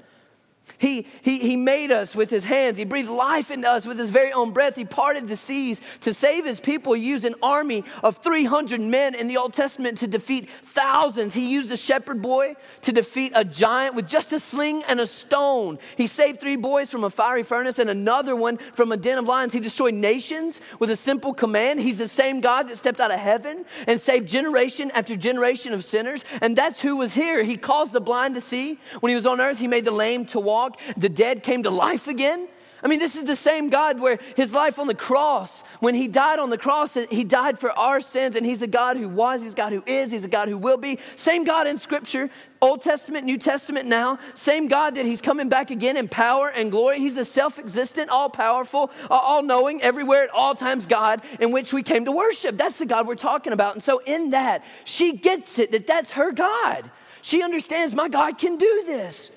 He, 0.80 1.06
he, 1.20 1.40
he 1.40 1.56
made 1.56 1.92
us 1.92 2.16
with 2.16 2.30
his 2.30 2.46
hands. 2.46 2.78
He 2.78 2.86
breathed 2.86 3.10
life 3.10 3.50
into 3.50 3.68
us 3.68 3.84
with 3.84 3.98
his 3.98 4.08
very 4.08 4.32
own 4.32 4.52
breath. 4.52 4.76
He 4.76 4.86
parted 4.86 5.28
the 5.28 5.36
seas 5.36 5.82
to 6.00 6.14
save 6.14 6.46
his 6.46 6.58
people. 6.58 6.94
He 6.94 7.02
used 7.02 7.26
an 7.26 7.34
army 7.42 7.84
of 8.02 8.16
300 8.16 8.80
men 8.80 9.14
in 9.14 9.28
the 9.28 9.36
Old 9.36 9.52
Testament 9.52 9.98
to 9.98 10.06
defeat 10.06 10.48
thousands. 10.62 11.34
He 11.34 11.50
used 11.50 11.70
a 11.70 11.76
shepherd 11.76 12.22
boy 12.22 12.56
to 12.80 12.92
defeat 12.92 13.32
a 13.34 13.44
giant 13.44 13.94
with 13.94 14.08
just 14.08 14.32
a 14.32 14.40
sling 14.40 14.82
and 14.84 15.00
a 15.00 15.06
stone. 15.06 15.78
He 15.98 16.06
saved 16.06 16.40
three 16.40 16.56
boys 16.56 16.90
from 16.90 17.04
a 17.04 17.10
fiery 17.10 17.42
furnace 17.42 17.78
and 17.78 17.90
another 17.90 18.34
one 18.34 18.56
from 18.72 18.90
a 18.90 18.96
den 18.96 19.18
of 19.18 19.26
lions. 19.26 19.52
He 19.52 19.60
destroyed 19.60 19.92
nations 19.92 20.62
with 20.78 20.88
a 20.88 20.96
simple 20.96 21.34
command. 21.34 21.80
He's 21.80 21.98
the 21.98 22.08
same 22.08 22.40
God 22.40 22.68
that 22.68 22.78
stepped 22.78 23.00
out 23.00 23.10
of 23.10 23.20
heaven 23.20 23.66
and 23.86 24.00
saved 24.00 24.26
generation 24.26 24.90
after 24.92 25.14
generation 25.14 25.74
of 25.74 25.84
sinners. 25.84 26.24
And 26.40 26.56
that's 26.56 26.80
who 26.80 26.96
was 26.96 27.12
here. 27.12 27.42
He 27.42 27.58
caused 27.58 27.92
the 27.92 28.00
blind 28.00 28.34
to 28.36 28.40
see. 28.40 28.78
When 29.00 29.10
he 29.10 29.14
was 29.14 29.26
on 29.26 29.42
earth, 29.42 29.58
he 29.58 29.66
made 29.66 29.84
the 29.84 29.90
lame 29.90 30.24
to 30.26 30.40
walk 30.40 30.69
walk, 30.70 30.96
the 30.96 31.08
dead 31.08 31.42
came 31.42 31.62
to 31.64 31.70
life 31.70 32.08
again. 32.08 32.48
I 32.82 32.88
mean, 32.88 32.98
this 32.98 33.14
is 33.14 33.24
the 33.24 33.36
same 33.36 33.68
God 33.68 34.00
where 34.00 34.18
his 34.36 34.54
life 34.54 34.78
on 34.78 34.86
the 34.86 34.94
cross, 34.94 35.64
when 35.80 35.94
he 35.94 36.08
died 36.08 36.38
on 36.38 36.48
the 36.48 36.56
cross, 36.56 36.96
he 37.10 37.24
died 37.24 37.58
for 37.58 37.70
our 37.78 38.00
sins, 38.00 38.36
and 38.36 38.46
he's 38.46 38.58
the 38.58 38.66
God 38.66 38.96
who 38.96 39.06
was, 39.06 39.42
he's 39.42 39.54
God 39.54 39.74
who 39.74 39.82
is, 39.84 40.12
he's 40.12 40.22
the 40.22 40.28
God 40.28 40.48
who 40.48 40.56
will 40.56 40.78
be. 40.78 40.98
Same 41.14 41.44
God 41.44 41.66
in 41.66 41.76
Scripture, 41.76 42.30
Old 42.62 42.80
Testament, 42.80 43.26
New 43.26 43.36
Testament 43.36 43.86
now. 43.86 44.18
Same 44.32 44.66
God 44.66 44.94
that 44.94 45.04
he's 45.04 45.20
coming 45.20 45.50
back 45.50 45.70
again 45.70 45.98
in 45.98 46.08
power 46.08 46.48
and 46.48 46.70
glory. 46.70 47.00
He's 47.00 47.12
the 47.12 47.26
self 47.26 47.58
existent, 47.58 48.08
all 48.08 48.30
powerful, 48.30 48.90
all 49.10 49.42
knowing, 49.42 49.82
everywhere 49.82 50.24
at 50.24 50.30
all 50.30 50.54
times 50.54 50.86
God 50.86 51.20
in 51.38 51.50
which 51.50 51.74
we 51.74 51.82
came 51.82 52.06
to 52.06 52.12
worship. 52.12 52.56
That's 52.56 52.78
the 52.78 52.86
God 52.86 53.06
we're 53.06 53.14
talking 53.14 53.52
about. 53.52 53.74
And 53.74 53.84
so, 53.84 54.00
in 54.06 54.30
that, 54.30 54.64
she 54.84 55.12
gets 55.12 55.58
it 55.58 55.72
that 55.72 55.86
that's 55.86 56.12
her 56.12 56.32
God. 56.32 56.90
She 57.20 57.42
understands 57.42 57.94
my 57.94 58.08
God 58.08 58.38
can 58.38 58.56
do 58.56 58.84
this. 58.86 59.32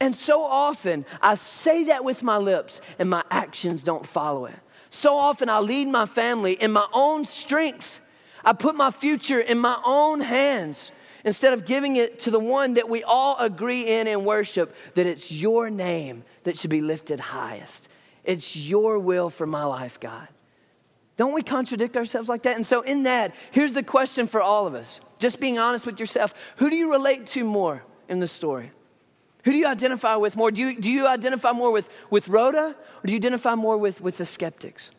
And 0.00 0.14
so 0.14 0.42
often 0.42 1.04
I 1.20 1.34
say 1.34 1.84
that 1.84 2.04
with 2.04 2.22
my 2.22 2.36
lips 2.36 2.80
and 2.98 3.08
my 3.08 3.22
actions 3.30 3.82
don't 3.82 4.06
follow 4.06 4.46
it. 4.46 4.56
So 4.90 5.16
often 5.16 5.48
I 5.48 5.60
lead 5.60 5.88
my 5.88 6.06
family 6.06 6.52
in 6.52 6.72
my 6.72 6.86
own 6.92 7.24
strength. 7.24 8.00
I 8.44 8.52
put 8.52 8.76
my 8.76 8.90
future 8.90 9.40
in 9.40 9.58
my 9.58 9.78
own 9.84 10.20
hands 10.20 10.92
instead 11.24 11.52
of 11.52 11.66
giving 11.66 11.96
it 11.96 12.20
to 12.20 12.30
the 12.30 12.38
one 12.38 12.74
that 12.74 12.88
we 12.88 13.02
all 13.02 13.36
agree 13.38 13.82
in 13.82 14.06
and 14.06 14.24
worship 14.24 14.74
that 14.94 15.06
it's 15.06 15.32
your 15.32 15.68
name 15.68 16.24
that 16.44 16.56
should 16.56 16.70
be 16.70 16.80
lifted 16.80 17.18
highest. 17.18 17.88
It's 18.24 18.56
your 18.56 18.98
will 18.98 19.28
for 19.28 19.46
my 19.46 19.64
life, 19.64 19.98
God. 19.98 20.28
Don't 21.16 21.32
we 21.32 21.42
contradict 21.42 21.96
ourselves 21.96 22.28
like 22.28 22.42
that? 22.42 22.56
And 22.56 22.66
so, 22.66 22.82
in 22.82 23.04
that, 23.04 23.34
here's 23.50 23.72
the 23.72 23.82
question 23.82 24.26
for 24.26 24.40
all 24.40 24.66
of 24.66 24.74
us 24.74 25.00
just 25.18 25.40
being 25.40 25.58
honest 25.58 25.86
with 25.86 25.98
yourself. 25.98 26.34
Who 26.56 26.68
do 26.68 26.76
you 26.76 26.92
relate 26.92 27.26
to 27.28 27.44
more 27.44 27.82
in 28.08 28.18
the 28.18 28.28
story? 28.28 28.70
Who 29.46 29.52
do 29.52 29.58
you 29.58 29.68
identify 29.68 30.16
with 30.16 30.34
more? 30.34 30.50
Do 30.50 30.60
you, 30.60 30.80
do 30.80 30.90
you 30.90 31.06
identify 31.06 31.52
more 31.52 31.70
with, 31.70 31.88
with 32.10 32.26
Rhoda 32.26 32.74
or 32.74 33.06
do 33.06 33.12
you 33.12 33.16
identify 33.16 33.54
more 33.54 33.78
with, 33.78 34.00
with 34.00 34.18
the 34.18 34.24
skeptics? 34.24 34.90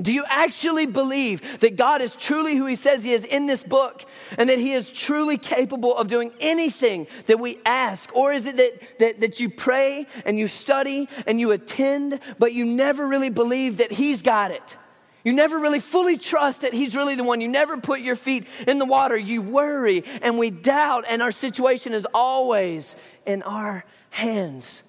Do 0.00 0.12
you 0.12 0.24
actually 0.26 0.86
believe 0.86 1.60
that 1.60 1.76
God 1.76 2.02
is 2.02 2.16
truly 2.16 2.56
who 2.56 2.66
He 2.66 2.74
says 2.74 3.04
He 3.04 3.12
is 3.12 3.24
in 3.24 3.46
this 3.46 3.62
book 3.62 4.04
and 4.36 4.48
that 4.48 4.58
He 4.58 4.72
is 4.72 4.90
truly 4.90 5.38
capable 5.38 5.96
of 5.96 6.08
doing 6.08 6.32
anything 6.40 7.06
that 7.26 7.38
we 7.38 7.60
ask? 7.64 8.12
Or 8.16 8.32
is 8.32 8.46
it 8.46 8.56
that, 8.56 8.98
that, 8.98 9.20
that 9.20 9.38
you 9.38 9.48
pray 9.48 10.08
and 10.26 10.36
you 10.36 10.48
study 10.48 11.08
and 11.24 11.38
you 11.38 11.52
attend, 11.52 12.18
but 12.40 12.52
you 12.52 12.64
never 12.64 13.06
really 13.06 13.30
believe 13.30 13.76
that 13.76 13.92
He's 13.92 14.22
got 14.22 14.50
it? 14.50 14.76
You 15.24 15.32
never 15.32 15.58
really 15.58 15.80
fully 15.80 16.18
trust 16.18 16.62
that 16.62 16.72
He's 16.72 16.96
really 16.96 17.14
the 17.14 17.24
one. 17.24 17.40
You 17.40 17.48
never 17.48 17.76
put 17.76 18.00
your 18.00 18.16
feet 18.16 18.46
in 18.66 18.78
the 18.78 18.86
water. 18.86 19.16
You 19.16 19.42
worry 19.42 20.04
and 20.20 20.38
we 20.38 20.50
doubt, 20.50 21.04
and 21.08 21.22
our 21.22 21.32
situation 21.32 21.94
is 21.94 22.06
always 22.12 22.96
in 23.24 23.42
our 23.42 23.84
hands. 24.10 24.82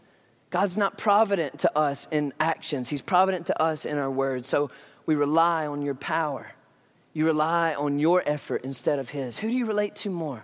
God's 0.49 0.77
not 0.77 0.97
provident 0.97 1.59
to 1.59 1.77
us 1.77 2.07
in 2.11 2.33
actions, 2.39 2.89
He's 2.89 3.01
provident 3.01 3.47
to 3.47 3.61
us 3.61 3.85
in 3.85 3.97
our 3.97 4.11
words. 4.11 4.47
So 4.47 4.71
we 5.05 5.15
rely 5.15 5.67
on 5.67 5.81
your 5.81 5.95
power. 5.95 6.51
You 7.13 7.27
rely 7.27 7.75
on 7.75 7.99
your 7.99 8.23
effort 8.25 8.63
instead 8.63 8.99
of 8.99 9.09
His. 9.09 9.37
Who 9.37 9.47
do 9.49 9.55
you 9.55 9.65
relate 9.65 9.95
to 9.97 10.09
more? 10.09 10.43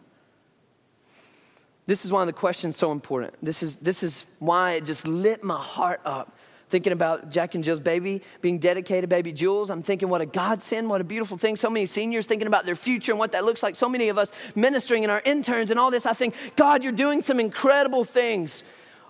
This 1.88 2.06
is 2.06 2.14
why 2.14 2.26
the 2.26 2.34
question's 2.34 2.78
so 2.78 2.92
important. 2.92 3.34
This 3.42 3.64
is, 3.64 3.78
this 3.78 4.04
is 4.04 4.26
why 4.38 4.74
it 4.74 4.86
just 4.86 5.08
lit 5.08 5.44
my 5.44 5.60
heart 5.60 6.02
up 6.06 6.36
thinking 6.70 6.94
about 6.94 7.30
Jack 7.30 7.56
and 7.56 7.64
Jill's 7.64 7.80
baby 7.80 8.22
being 8.42 8.60
dedicated, 8.60 9.10
baby 9.10 9.34
Jules. 9.34 9.70
I'm 9.70 9.84
thinking 9.84 10.10
what 10.10 10.22
a 10.22 10.26
godsend, 10.26 10.90
what 10.90 11.02
a 11.02 11.04
beautiful 11.04 11.38
thing. 11.38 11.56
So 11.56 11.70
many 11.70 11.86
seniors 11.86 12.26
thinking 12.26 12.48
about 12.48 12.66
their 12.66 12.76
future 12.76 13.12
and 13.12 13.20
what 13.20 13.32
that 13.34 13.46
looks 13.46 13.64
like. 13.64 13.76
So 13.76 13.90
many 13.90 14.10
of 14.10 14.18
us 14.18 14.34
ministering 14.56 15.04
and 15.04 15.12
our 15.12 15.22
interns 15.26 15.72
and 15.72 15.80
all 15.80 15.92
this. 15.92 16.06
I 16.06 16.14
think, 16.14 16.36
God, 16.56 16.84
you're 16.84 16.94
doing 16.94 17.22
some 17.22 17.40
incredible 17.40 18.04
things. 18.04 18.64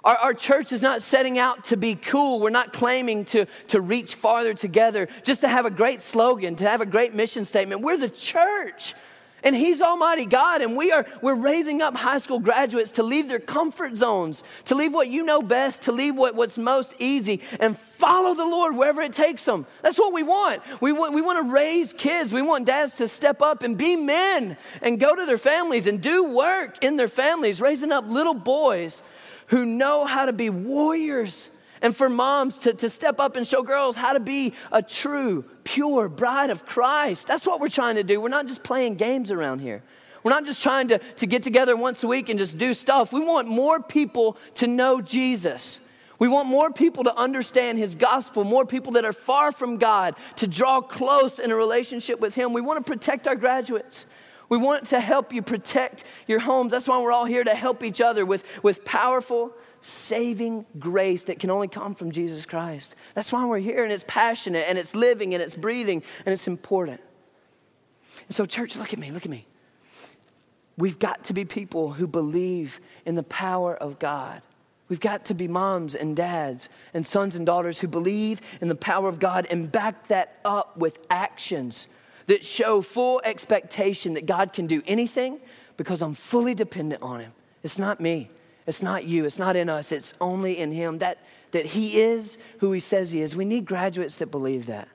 Our, 0.04 0.16
our, 0.16 0.34
church 0.34 0.72
is 0.72 0.82
not 0.82 1.02
setting 1.02 1.38
out 1.38 1.66
to 1.66 1.78
be 1.78 1.96
cool. 1.96 2.40
We're 2.40 2.52
not 2.52 2.72
claiming 2.72 3.26
to, 3.26 3.48
to 3.68 3.82
reach 3.82 4.16
farther 4.16 4.54
together, 4.54 5.10
just 5.24 5.42
to 5.42 5.50
have 5.50 5.66
a 5.66 5.70
great 5.70 6.02
slogan, 6.02 6.56
to 6.58 6.70
have 6.70 6.80
a 6.80 6.86
great 6.86 7.14
mission 7.14 7.44
statement. 7.44 7.82
We're 7.82 7.98
the 7.98 8.10
church. 8.10 8.96
And 9.44 9.56
he's 9.56 9.82
almighty 9.82 10.26
God, 10.26 10.62
and 10.62 10.76
we 10.76 10.92
are 10.92 11.06
we're 11.22 11.36
raising 11.36 11.82
up 11.82 11.96
high 11.96 12.18
school 12.18 12.40
graduates 12.40 12.92
to 12.92 13.04
leave 13.04 13.30
their 13.30 13.40
comfort 13.40 13.98
zones, 13.98 14.44
to 14.66 14.76
leave 14.76 14.94
what 14.94 15.08
you 15.08 15.24
know 15.24 15.42
best, 15.42 15.84
to 15.84 15.92
leave 15.92 16.16
what, 16.16 16.36
what's 16.36 16.58
most 16.58 16.94
easy, 17.00 17.42
and 17.60 17.78
follow 17.78 18.34
the 18.34 18.46
Lord 18.46 18.76
wherever 18.76 19.02
it 19.02 19.14
takes 19.14 19.44
them. 19.46 19.66
That's 19.82 19.98
what 19.98 20.14
we 20.14 20.24
want. 20.24 20.62
We 20.82 20.92
want 20.92 21.14
we 21.14 21.22
want 21.22 21.46
to 21.46 21.54
raise 21.54 21.94
kids. 21.94 22.34
We 22.34 22.42
want 22.42 22.66
dads 22.66 22.98
to 22.98 23.08
step 23.08 23.42
up 23.42 23.64
and 23.64 23.78
be 23.78 23.96
men 23.96 24.58
and 24.82 25.00
go 25.00 25.16
to 25.16 25.26
their 25.26 25.38
families 25.38 25.88
and 25.88 26.02
do 26.02 26.36
work 26.36 26.84
in 26.84 26.98
their 26.98 27.08
families, 27.08 27.62
raising 27.62 27.92
up 27.92 28.06
little 28.08 28.34
boys 28.34 29.04
who 29.48 29.66
know 29.66 30.06
how 30.06 30.26
to 30.26 30.34
be 30.34 30.50
warriors 30.50 31.50
and 31.82 31.96
for 31.96 32.10
moms 32.10 32.58
to, 32.60 32.74
to 32.74 32.90
step 32.90 33.20
up 33.20 33.36
and 33.36 33.48
show 33.48 33.64
girls 33.64 33.96
how 33.96 34.14
to 34.14 34.20
be 34.20 34.54
a 34.72 34.82
true, 34.82 35.46
pure 35.64 36.10
bride 36.10 36.50
of 36.50 36.66
Christ. 36.66 37.28
That's 37.28 37.48
what 37.48 37.60
we're 37.60 37.70
trying 37.70 37.96
to 37.96 38.04
do. 38.04 38.20
We're 38.20 38.30
not 38.30 38.48
just 38.48 38.64
playing 38.64 38.96
games 38.96 39.32
around 39.32 39.60
here. 39.60 39.84
We're 40.24 40.32
not 40.32 40.46
just 40.46 40.62
trying 40.62 40.90
to, 40.90 40.98
to 40.98 41.28
get 41.28 41.44
together 41.44 41.78
once 41.78 42.04
a 42.04 42.08
week 42.08 42.30
and 42.30 42.38
just 42.38 42.58
do 42.58 42.74
stuff. 42.74 43.14
We 43.14 43.22
want 43.22 43.48
more 43.48 43.82
people 43.82 44.38
to 44.56 44.68
know 44.68 45.02
Jesus. 45.02 45.80
We 46.20 46.28
want 46.28 46.50
more 46.50 46.72
people 46.72 47.06
to 47.06 47.16
understand 47.16 47.78
his 47.78 47.96
gospel, 47.96 48.44
more 48.44 48.66
people 48.66 48.94
that 48.94 49.06
are 49.06 49.14
far 49.14 49.54
from 49.54 49.78
God 49.78 50.16
to 50.38 50.48
draw 50.48 50.82
close 50.82 51.40
in 51.40 51.52
a 51.52 51.56
relationship 51.56 52.20
with 52.20 52.36
him. 52.36 52.52
We 52.52 52.60
want 52.60 52.86
to 52.86 52.92
protect 52.92 53.28
our 53.28 53.36
graduates. 53.36 54.06
We 54.50 54.58
want 54.58 54.88
to 54.88 55.00
help 55.00 55.32
you 55.32 55.42
protect 55.42 56.04
your 56.28 56.40
homes. 56.40 56.72
That's 56.72 56.88
why 56.88 57.00
we're 57.00 57.14
all 57.14 57.26
here 57.26 57.44
to 57.44 57.56
help 57.56 57.84
each 57.84 58.02
other 58.02 58.26
with, 58.26 58.44
with 58.64 58.84
powerful 58.84 59.54
saving 59.82 60.66
grace 60.78 61.24
that 61.24 61.40
can 61.40 61.50
only 61.50 61.68
come 61.68 61.96
from 61.96 62.12
Jesus 62.12 62.46
Christ. 62.46 62.96
That's 63.16 63.32
why 63.32 63.46
we're 63.46 63.60
here, 63.60 63.84
and 63.84 63.92
it's 63.92 64.06
passionate, 64.08 64.66
and 64.68 64.78
it's 64.78 64.96
living, 64.96 65.34
and 65.34 65.42
it's 65.42 65.56
breathing, 65.56 66.04
and 66.26 66.34
it's 66.34 66.48
important. 66.48 67.02
And 68.28 68.36
so, 68.36 68.46
church, 68.46 68.76
look 68.76 68.94
at 68.94 69.00
me, 69.00 69.12
look 69.12 69.26
at 69.26 69.32
me. 69.32 69.46
We've 70.78 71.00
got 71.00 71.26
to 71.26 71.34
be 71.34 71.46
people 71.46 71.92
who 71.92 72.08
believe 72.08 72.80
in 73.06 73.16
the 73.16 73.24
power 73.24 73.76
of 73.76 74.00
God. 74.00 74.42
We've 74.88 75.00
got 75.00 75.26
to 75.26 75.34
be 75.34 75.48
moms 75.48 75.94
and 75.94 76.16
dads 76.16 76.70
and 76.94 77.06
sons 77.06 77.36
and 77.36 77.46
daughters 77.46 77.80
who 77.80 77.88
believe 77.88 78.42
in 78.60 78.70
the 78.70 78.76
power 78.76 79.08
of 79.08 79.20
God 79.20 79.46
and 79.50 79.72
back 79.72 80.08
that 80.08 80.40
up 80.44 80.78
with 80.78 81.00
actions 81.10 81.88
that 82.26 82.46
show 82.46 82.82
full 82.82 83.22
expectation 83.24 84.14
that 84.16 84.26
God 84.26 84.54
can 84.54 84.68
do 84.68 84.82
anything 84.88 85.40
because 85.78 86.02
I'm 86.02 86.14
fully 86.14 86.56
dependent 86.56 87.04
on 87.04 87.20
Him. 87.20 87.32
It's 87.64 87.78
not 87.78 88.00
me. 88.00 88.30
It's 88.70 88.84
not 88.84 89.04
you, 89.04 89.26
it's 89.26 89.40
not 89.40 89.56
in 89.56 89.68
us, 89.68 89.92
it's 89.92 90.14
only 90.22 90.60
in 90.60 90.72
Him. 90.72 91.00
That, 91.00 91.18
that 91.52 91.66
He 91.66 92.00
is 92.00 92.38
who 92.60 92.72
He 92.72 92.80
says 92.80 93.12
He 93.12 93.20
is. 93.22 93.36
We 93.36 93.44
need 93.44 93.66
graduates 93.66 94.18
that 94.18 94.28
believe 94.28 94.68
that. 94.68 94.88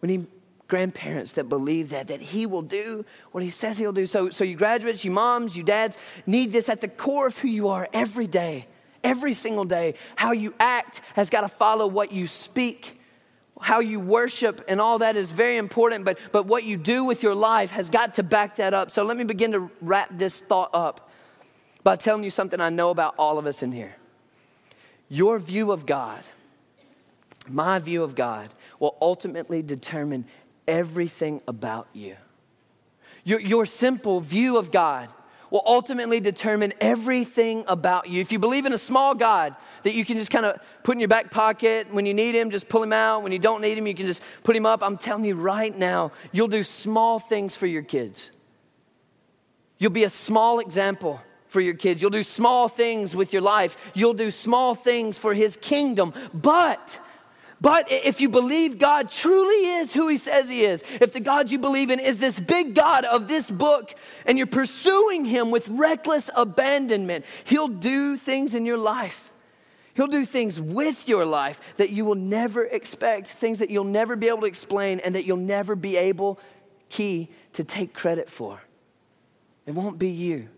We 0.00 0.08
need 0.08 0.26
grandparents 0.66 1.32
that 1.32 1.44
believe 1.44 1.90
that, 1.90 2.06
that 2.06 2.22
He 2.22 2.46
will 2.46 2.62
do 2.62 3.04
what 3.32 3.44
He 3.44 3.50
says 3.50 3.76
He'll 3.76 3.92
do. 3.92 4.06
So, 4.06 4.30
so 4.30 4.44
you 4.44 4.56
graduates, 4.56 5.04
you 5.04 5.10
moms, 5.10 5.54
you 5.54 5.62
dads, 5.62 5.98
need 6.24 6.52
this 6.52 6.70
at 6.70 6.80
the 6.80 6.88
core 6.88 7.26
of 7.26 7.36
who 7.36 7.48
you 7.48 7.68
are 7.68 7.86
every 7.92 8.26
day, 8.26 8.66
every 9.04 9.34
single 9.34 9.66
day. 9.66 9.94
How 10.16 10.32
you 10.32 10.54
act 10.58 11.02
has 11.12 11.28
got 11.28 11.42
to 11.42 11.48
follow 11.48 11.86
what 11.86 12.12
you 12.12 12.26
speak. 12.26 12.98
How 13.60 13.80
you 13.80 14.00
worship 14.00 14.64
and 14.68 14.80
all 14.80 15.00
that 15.00 15.16
is 15.16 15.30
very 15.30 15.58
important, 15.58 16.06
but, 16.06 16.18
but 16.32 16.46
what 16.46 16.64
you 16.64 16.78
do 16.78 17.04
with 17.04 17.22
your 17.22 17.34
life 17.34 17.72
has 17.72 17.90
got 17.90 18.14
to 18.14 18.22
back 18.22 18.56
that 18.56 18.72
up. 18.72 18.90
So 18.90 19.04
let 19.04 19.18
me 19.18 19.24
begin 19.24 19.52
to 19.52 19.70
wrap 19.82 20.08
this 20.16 20.40
thought 20.40 20.70
up 20.72 21.10
by 21.84 21.96
telling 21.96 22.24
you 22.24 22.30
something 22.30 22.60
I 22.60 22.70
know 22.70 22.90
about 22.90 23.14
all 23.18 23.38
of 23.38 23.46
us 23.46 23.62
in 23.62 23.72
here. 23.72 23.94
Your 25.08 25.38
view 25.38 25.72
of 25.72 25.84
God, 25.84 26.22
my 27.48 27.78
view 27.78 28.02
of 28.02 28.14
God, 28.14 28.50
will 28.78 28.96
ultimately 29.00 29.62
determine 29.62 30.24
everything 30.66 31.42
about 31.46 31.88
you. 31.92 32.16
Your, 33.24 33.40
your 33.40 33.66
simple 33.66 34.20
view 34.20 34.58
of 34.58 34.70
God 34.70 35.08
will 35.50 35.62
ultimately 35.66 36.18
determine 36.18 36.72
everything 36.80 37.62
about 37.68 38.08
you. 38.08 38.20
If 38.20 38.32
you 38.32 38.38
believe 38.38 38.64
in 38.64 38.72
a 38.72 38.78
small 38.78 39.14
God 39.14 39.54
that 39.82 39.94
you 39.94 40.04
can 40.04 40.16
just 40.16 40.30
kind 40.30 40.46
of 40.46 40.58
put 40.82 40.96
in 40.96 41.00
your 41.00 41.08
back 41.08 41.30
pocket, 41.30 41.92
when 41.92 42.06
you 42.06 42.14
need 42.14 42.34
Him, 42.34 42.50
just 42.50 42.68
pull 42.68 42.82
Him 42.82 42.92
out. 42.92 43.22
When 43.22 43.32
you 43.32 43.38
don't 43.38 43.60
need 43.60 43.76
Him, 43.76 43.86
you 43.86 43.94
can 43.94 44.06
just 44.06 44.22
put 44.44 44.56
Him 44.56 44.64
up. 44.64 44.82
I'm 44.82 44.96
telling 44.96 45.26
you 45.26 45.34
right 45.34 45.76
now, 45.76 46.12
you'll 46.32 46.48
do 46.48 46.64
small 46.64 47.18
things 47.18 47.54
for 47.54 47.66
your 47.66 47.82
kids. 47.82 48.30
You'll 49.78 49.90
be 49.90 50.04
a 50.04 50.10
small 50.10 50.58
example 50.58 51.20
for 51.52 51.60
your 51.60 51.74
kids. 51.74 52.00
You'll 52.00 52.10
do 52.10 52.22
small 52.22 52.66
things 52.68 53.14
with 53.14 53.32
your 53.32 53.42
life. 53.42 53.76
You'll 53.94 54.14
do 54.14 54.30
small 54.30 54.74
things 54.74 55.18
for 55.18 55.34
his 55.34 55.56
kingdom. 55.56 56.14
But 56.32 56.98
but 57.62 57.92
if 57.92 58.20
you 58.20 58.28
believe 58.28 58.80
God 58.80 59.08
truly 59.08 59.76
is 59.76 59.94
who 59.94 60.08
He 60.08 60.16
says 60.16 60.50
He 60.50 60.64
is, 60.64 60.82
if 61.00 61.12
the 61.12 61.20
God 61.20 61.52
you 61.52 61.60
believe 61.60 61.90
in 61.90 62.00
is 62.00 62.18
this 62.18 62.40
big 62.40 62.74
God 62.74 63.04
of 63.04 63.28
this 63.28 63.52
book, 63.52 63.94
and 64.26 64.36
you're 64.36 64.48
pursuing 64.48 65.24
Him 65.24 65.52
with 65.52 65.68
reckless 65.68 66.28
abandonment, 66.34 67.24
He'll 67.44 67.68
do 67.68 68.16
things 68.16 68.56
in 68.56 68.66
your 68.66 68.78
life. 68.78 69.30
He'll 69.94 70.08
do 70.08 70.24
things 70.24 70.60
with 70.60 71.08
your 71.08 71.24
life 71.24 71.60
that 71.76 71.90
you 71.90 72.04
will 72.04 72.16
never 72.16 72.64
expect, 72.64 73.28
things 73.28 73.60
that 73.60 73.70
you'll 73.70 73.84
never 73.84 74.16
be 74.16 74.26
able 74.26 74.40
to 74.40 74.46
explain, 74.46 74.98
and 74.98 75.14
that 75.14 75.24
you'll 75.24 75.36
never 75.36 75.76
be 75.76 75.96
able, 75.96 76.40
key, 76.88 77.28
to 77.52 77.62
take 77.62 77.94
credit 77.94 78.28
for. 78.28 78.60
It 79.66 79.74
won't 79.74 80.00
be 80.00 80.10
you. 80.10 80.48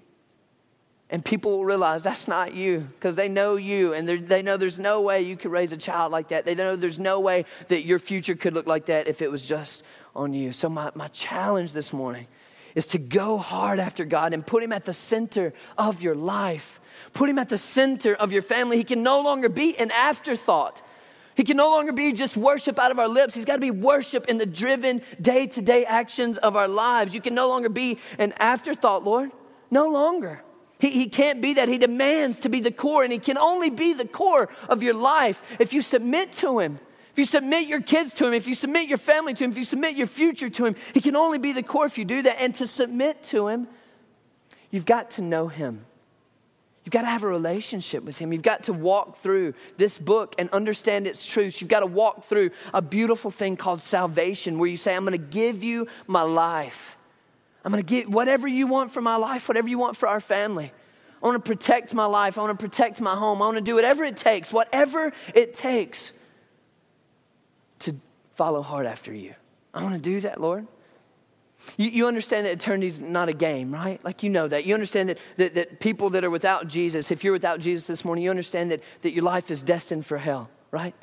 And 1.14 1.24
people 1.24 1.52
will 1.52 1.64
realize 1.64 2.02
that's 2.02 2.26
not 2.26 2.54
you 2.54 2.80
because 2.80 3.14
they 3.14 3.28
know 3.28 3.54
you 3.54 3.94
and 3.94 4.08
they 4.08 4.42
know 4.42 4.56
there's 4.56 4.80
no 4.80 5.00
way 5.00 5.22
you 5.22 5.36
could 5.36 5.52
raise 5.52 5.70
a 5.70 5.76
child 5.76 6.10
like 6.10 6.26
that. 6.30 6.44
They 6.44 6.56
know 6.56 6.74
there's 6.74 6.98
no 6.98 7.20
way 7.20 7.44
that 7.68 7.84
your 7.84 8.00
future 8.00 8.34
could 8.34 8.52
look 8.52 8.66
like 8.66 8.86
that 8.86 9.06
if 9.06 9.22
it 9.22 9.30
was 9.30 9.46
just 9.46 9.84
on 10.16 10.34
you. 10.34 10.50
So, 10.50 10.68
my, 10.68 10.90
my 10.96 11.06
challenge 11.06 11.72
this 11.72 11.92
morning 11.92 12.26
is 12.74 12.88
to 12.88 12.98
go 12.98 13.38
hard 13.38 13.78
after 13.78 14.04
God 14.04 14.32
and 14.32 14.44
put 14.44 14.64
Him 14.64 14.72
at 14.72 14.86
the 14.86 14.92
center 14.92 15.52
of 15.78 16.02
your 16.02 16.16
life. 16.16 16.80
Put 17.12 17.30
Him 17.30 17.38
at 17.38 17.48
the 17.48 17.58
center 17.58 18.16
of 18.16 18.32
your 18.32 18.42
family. 18.42 18.76
He 18.76 18.82
can 18.82 19.04
no 19.04 19.20
longer 19.20 19.48
be 19.48 19.78
an 19.78 19.92
afterthought. 19.92 20.82
He 21.36 21.44
can 21.44 21.56
no 21.56 21.70
longer 21.70 21.92
be 21.92 22.12
just 22.12 22.36
worship 22.36 22.76
out 22.76 22.90
of 22.90 22.98
our 22.98 23.06
lips. 23.06 23.36
He's 23.36 23.44
got 23.44 23.54
to 23.54 23.60
be 23.60 23.70
worship 23.70 24.26
in 24.26 24.38
the 24.38 24.46
driven 24.46 25.00
day 25.20 25.46
to 25.46 25.62
day 25.62 25.84
actions 25.84 26.38
of 26.38 26.56
our 26.56 26.66
lives. 26.66 27.14
You 27.14 27.20
can 27.20 27.36
no 27.36 27.46
longer 27.46 27.68
be 27.68 28.00
an 28.18 28.32
afterthought, 28.32 29.04
Lord. 29.04 29.30
No 29.70 29.86
longer. 29.86 30.42
He, 30.78 30.90
he 30.90 31.08
can't 31.08 31.40
be 31.40 31.54
that. 31.54 31.68
He 31.68 31.78
demands 31.78 32.40
to 32.40 32.48
be 32.48 32.60
the 32.60 32.70
core, 32.70 33.04
and 33.04 33.12
He 33.12 33.18
can 33.18 33.38
only 33.38 33.70
be 33.70 33.92
the 33.92 34.06
core 34.06 34.48
of 34.68 34.82
your 34.82 34.94
life 34.94 35.42
if 35.58 35.72
you 35.72 35.82
submit 35.82 36.32
to 36.34 36.58
Him. 36.58 36.78
If 37.12 37.18
you 37.18 37.24
submit 37.24 37.68
your 37.68 37.80
kids 37.80 38.12
to 38.14 38.26
Him, 38.26 38.34
if 38.34 38.48
you 38.48 38.54
submit 38.54 38.88
your 38.88 38.98
family 38.98 39.34
to 39.34 39.44
Him, 39.44 39.50
if 39.50 39.56
you 39.56 39.64
submit 39.64 39.96
your 39.96 40.08
future 40.08 40.48
to 40.48 40.66
Him, 40.66 40.74
He 40.92 41.00
can 41.00 41.14
only 41.14 41.38
be 41.38 41.52
the 41.52 41.62
core 41.62 41.86
if 41.86 41.96
you 41.96 42.04
do 42.04 42.22
that. 42.22 42.40
And 42.40 42.54
to 42.56 42.66
submit 42.66 43.22
to 43.24 43.48
Him, 43.48 43.68
you've 44.70 44.86
got 44.86 45.12
to 45.12 45.22
know 45.22 45.46
Him. 45.46 45.86
You've 46.84 46.92
got 46.92 47.02
to 47.02 47.08
have 47.08 47.22
a 47.22 47.28
relationship 47.28 48.02
with 48.02 48.18
Him. 48.18 48.32
You've 48.32 48.42
got 48.42 48.64
to 48.64 48.72
walk 48.72 49.18
through 49.18 49.54
this 49.76 49.96
book 49.96 50.34
and 50.38 50.50
understand 50.50 51.06
its 51.06 51.24
truths. 51.24 51.60
You've 51.60 51.70
got 51.70 51.80
to 51.80 51.86
walk 51.86 52.24
through 52.24 52.50
a 52.74 52.82
beautiful 52.82 53.30
thing 53.30 53.56
called 53.56 53.80
salvation 53.80 54.58
where 54.58 54.68
you 54.68 54.76
say, 54.76 54.94
I'm 54.94 55.04
going 55.04 55.12
to 55.12 55.18
give 55.18 55.64
you 55.64 55.86
my 56.06 56.22
life. 56.22 56.98
I'm 57.64 57.72
going 57.72 57.82
to 57.82 57.88
get 57.88 58.08
whatever 58.08 58.46
you 58.46 58.66
want 58.66 58.90
for 58.90 59.00
my 59.00 59.16
life, 59.16 59.48
whatever 59.48 59.68
you 59.68 59.78
want 59.78 59.96
for 59.96 60.08
our 60.08 60.20
family. 60.20 60.72
I 61.22 61.26
want 61.26 61.42
to 61.42 61.48
protect 61.48 61.94
my 61.94 62.04
life. 62.04 62.36
I 62.36 62.42
want 62.42 62.58
to 62.58 62.62
protect 62.62 63.00
my 63.00 63.14
home. 63.14 63.40
I 63.40 63.46
want 63.46 63.56
to 63.56 63.62
do 63.62 63.76
whatever 63.76 64.04
it 64.04 64.16
takes, 64.16 64.52
whatever 64.52 65.12
it 65.34 65.54
takes 65.54 66.12
to 67.80 67.96
follow 68.34 68.60
hard 68.60 68.84
after 68.84 69.12
you. 69.14 69.34
I 69.72 69.82
want 69.82 69.94
to 69.94 70.00
do 70.00 70.20
that, 70.20 70.40
Lord. 70.40 70.66
You, 71.78 71.88
you 71.88 72.06
understand 72.06 72.44
that 72.44 72.52
eternity 72.52 72.88
is 72.88 73.00
not 73.00 73.30
a 73.30 73.32
game, 73.32 73.72
right? 73.72 74.04
Like 74.04 74.22
you 74.22 74.28
know 74.28 74.46
that. 74.46 74.66
You 74.66 74.74
understand 74.74 75.08
that, 75.08 75.18
that, 75.38 75.54
that 75.54 75.80
people 75.80 76.10
that 76.10 76.24
are 76.24 76.30
without 76.30 76.68
Jesus, 76.68 77.10
if 77.10 77.24
you're 77.24 77.32
without 77.32 77.60
Jesus 77.60 77.86
this 77.86 78.04
morning, 78.04 78.24
you 78.24 78.30
understand 78.30 78.70
that, 78.70 78.82
that 79.00 79.12
your 79.12 79.24
life 79.24 79.50
is 79.50 79.62
destined 79.62 80.04
for 80.04 80.18
hell, 80.18 80.50
right? 80.70 80.94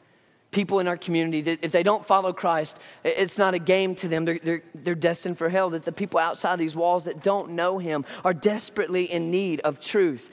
People 0.51 0.79
in 0.79 0.88
our 0.88 0.98
community 0.98 1.41
that 1.41 1.60
if 1.62 1.72
they 1.72 1.84
don't 1.84 2.05
follow 2.05 2.34
Christ, 2.34 2.77
it's 3.03 3.38
not 3.38 3.53
a 3.53 3.60
game 3.60 3.96
to 3.96 4.08
them. 4.08 4.25
They're, 4.25 4.39
they're, 4.43 4.63
they're 4.75 4.96
destined 4.96 5.38
for 5.38 5.50
hell. 5.50 5.70
That 5.72 5.86
the 5.86 5.91
people 5.91 6.20
outside 6.20 6.60
these 6.60 6.75
walls 6.75 7.05
that 7.05 7.24
don't 7.24 7.51
know 7.51 7.79
Him 7.79 8.05
are 8.24 8.34
desperately 8.34 9.12
in 9.12 9.31
need 9.31 9.62
of 9.62 9.79
truth. 9.79 10.29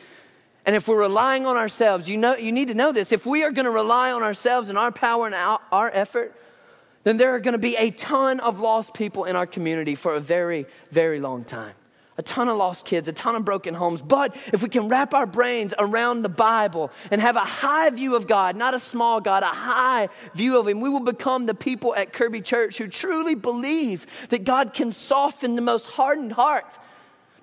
And 0.67 0.77
if 0.77 0.87
we're 0.87 1.01
relying 1.01 1.47
on 1.47 1.57
ourselves, 1.57 2.11
you, 2.11 2.19
know, 2.19 2.37
you 2.37 2.53
need 2.53 2.69
to 2.69 2.75
know 2.75 2.93
this. 2.93 3.11
If 3.11 3.25
we 3.25 3.43
are 3.43 3.51
going 3.51 3.65
to 3.65 3.71
rely 3.71 4.13
on 4.13 4.23
ourselves 4.23 4.69
and 4.69 4.77
our 4.77 4.93
power 4.93 5.25
and 5.25 5.35
our, 5.35 5.61
our 5.73 5.91
effort, 5.95 6.35
then 7.05 7.17
there 7.17 7.35
are 7.35 7.41
going 7.41 7.53
to 7.53 7.59
be 7.59 7.77
a 7.77 7.91
ton 7.91 8.39
of 8.41 8.61
lost 8.61 8.93
people 8.93 9.25
in 9.25 9.35
our 9.35 9.47
community 9.47 9.95
for 9.95 10.15
a 10.15 10.21
very, 10.21 10.67
very 10.91 11.21
long 11.21 11.45
time. 11.45 11.73
A 12.19 12.23
ton 12.23 12.49
of 12.49 12.57
lost 12.57 12.85
kids, 12.85 13.07
a 13.07 13.13
ton 13.13 13.37
of 13.37 13.45
broken 13.45 13.75
homes. 13.75 14.03
But 14.03 14.37
if 14.53 14.61
we 14.61 14.69
can 14.69 14.89
wrap 14.89 15.15
our 15.15 15.25
brains 15.25 15.73
around 15.79 16.23
the 16.23 16.29
Bible 16.29 16.91
and 17.13 17.21
have 17.21 17.37
a 17.37 17.41
high 17.41 17.89
view 17.91 18.17
of 18.17 18.27
God, 18.27 18.57
not 18.57 18.75
a 18.75 18.81
small 18.81 19.21
God, 19.21 19.45
a 19.45 19.47
high 19.47 20.09
view 20.35 20.59
of 20.59 20.67
Him, 20.67 20.81
we 20.81 20.89
will 20.89 21.01
become 21.01 21.47
the 21.47 21.55
people 21.55 21.95
at 21.95 22.13
Kirby 22.13 22.41
Church 22.41 22.77
who 22.77 22.89
truly 22.89 23.37
believe 23.37 24.07
that 24.31 24.43
God 24.43 24.75
can 24.75 24.91
soften 24.91 25.55
the 25.55 25.63
most 25.63 25.87
hardened 25.87 26.33
heart. 26.33 26.67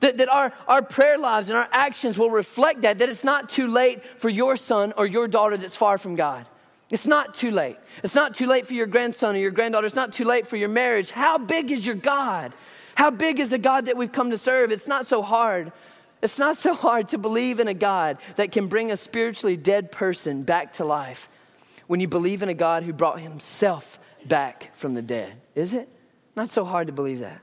That, 0.01 0.17
that 0.17 0.27
our, 0.27 0.51
our 0.67 0.81
prayer 0.81 1.17
lives 1.17 1.49
and 1.49 1.57
our 1.57 1.69
actions 1.71 2.19
will 2.19 2.29
reflect 2.29 2.81
that, 2.81 2.97
that 2.97 3.07
it's 3.07 3.23
not 3.23 3.47
too 3.47 3.69
late 3.69 4.03
for 4.19 4.27
your 4.27 4.57
son 4.57 4.93
or 4.97 5.07
your 5.07 5.25
daughter 5.25 5.55
that's 5.55 5.77
far 5.77 5.97
from 5.97 6.15
God. 6.15 6.45
It's 6.91 7.07
not 7.07 7.33
too 7.33 7.49
late. 7.49 7.77
It's 8.03 8.13
not 8.13 8.35
too 8.35 8.45
late 8.45 8.67
for 8.67 8.73
your 8.73 8.87
grandson 8.87 9.35
or 9.35 9.39
your 9.39 9.51
granddaughter. 9.51 9.85
It's 9.85 9.95
not 9.95 10.11
too 10.11 10.25
late 10.25 10.47
for 10.47 10.57
your 10.57 10.69
marriage. 10.69 11.11
How 11.11 11.37
big 11.37 11.71
is 11.71 11.87
your 11.87 11.95
God? 11.95 12.53
How 12.95 13.11
big 13.11 13.39
is 13.39 13.49
the 13.49 13.57
God 13.57 13.85
that 13.85 13.97
we've 13.97 14.11
come 14.11 14.31
to 14.31 14.37
serve? 14.37 14.71
It's 14.71 14.87
not 14.87 15.05
so 15.05 15.21
hard. 15.21 15.71
It's 16.21 16.39
not 16.39 16.57
so 16.57 16.73
hard 16.73 17.09
to 17.09 17.17
believe 17.17 17.59
in 17.59 17.67
a 17.67 17.73
God 17.73 18.17
that 18.37 18.51
can 18.51 18.67
bring 18.67 18.91
a 18.91 18.97
spiritually 18.97 19.57
dead 19.57 19.91
person 19.91 20.43
back 20.43 20.73
to 20.73 20.85
life 20.85 21.29
when 21.87 21.99
you 21.99 22.07
believe 22.07 22.41
in 22.41 22.49
a 22.49 22.53
God 22.53 22.83
who 22.83 22.93
brought 22.93 23.19
himself 23.19 23.99
back 24.25 24.75
from 24.75 24.95
the 24.95 25.01
dead. 25.01 25.33
Is 25.53 25.73
it? 25.73 25.87
Not 26.35 26.49
so 26.49 26.65
hard 26.65 26.87
to 26.87 26.93
believe 26.93 27.19
that. 27.19 27.41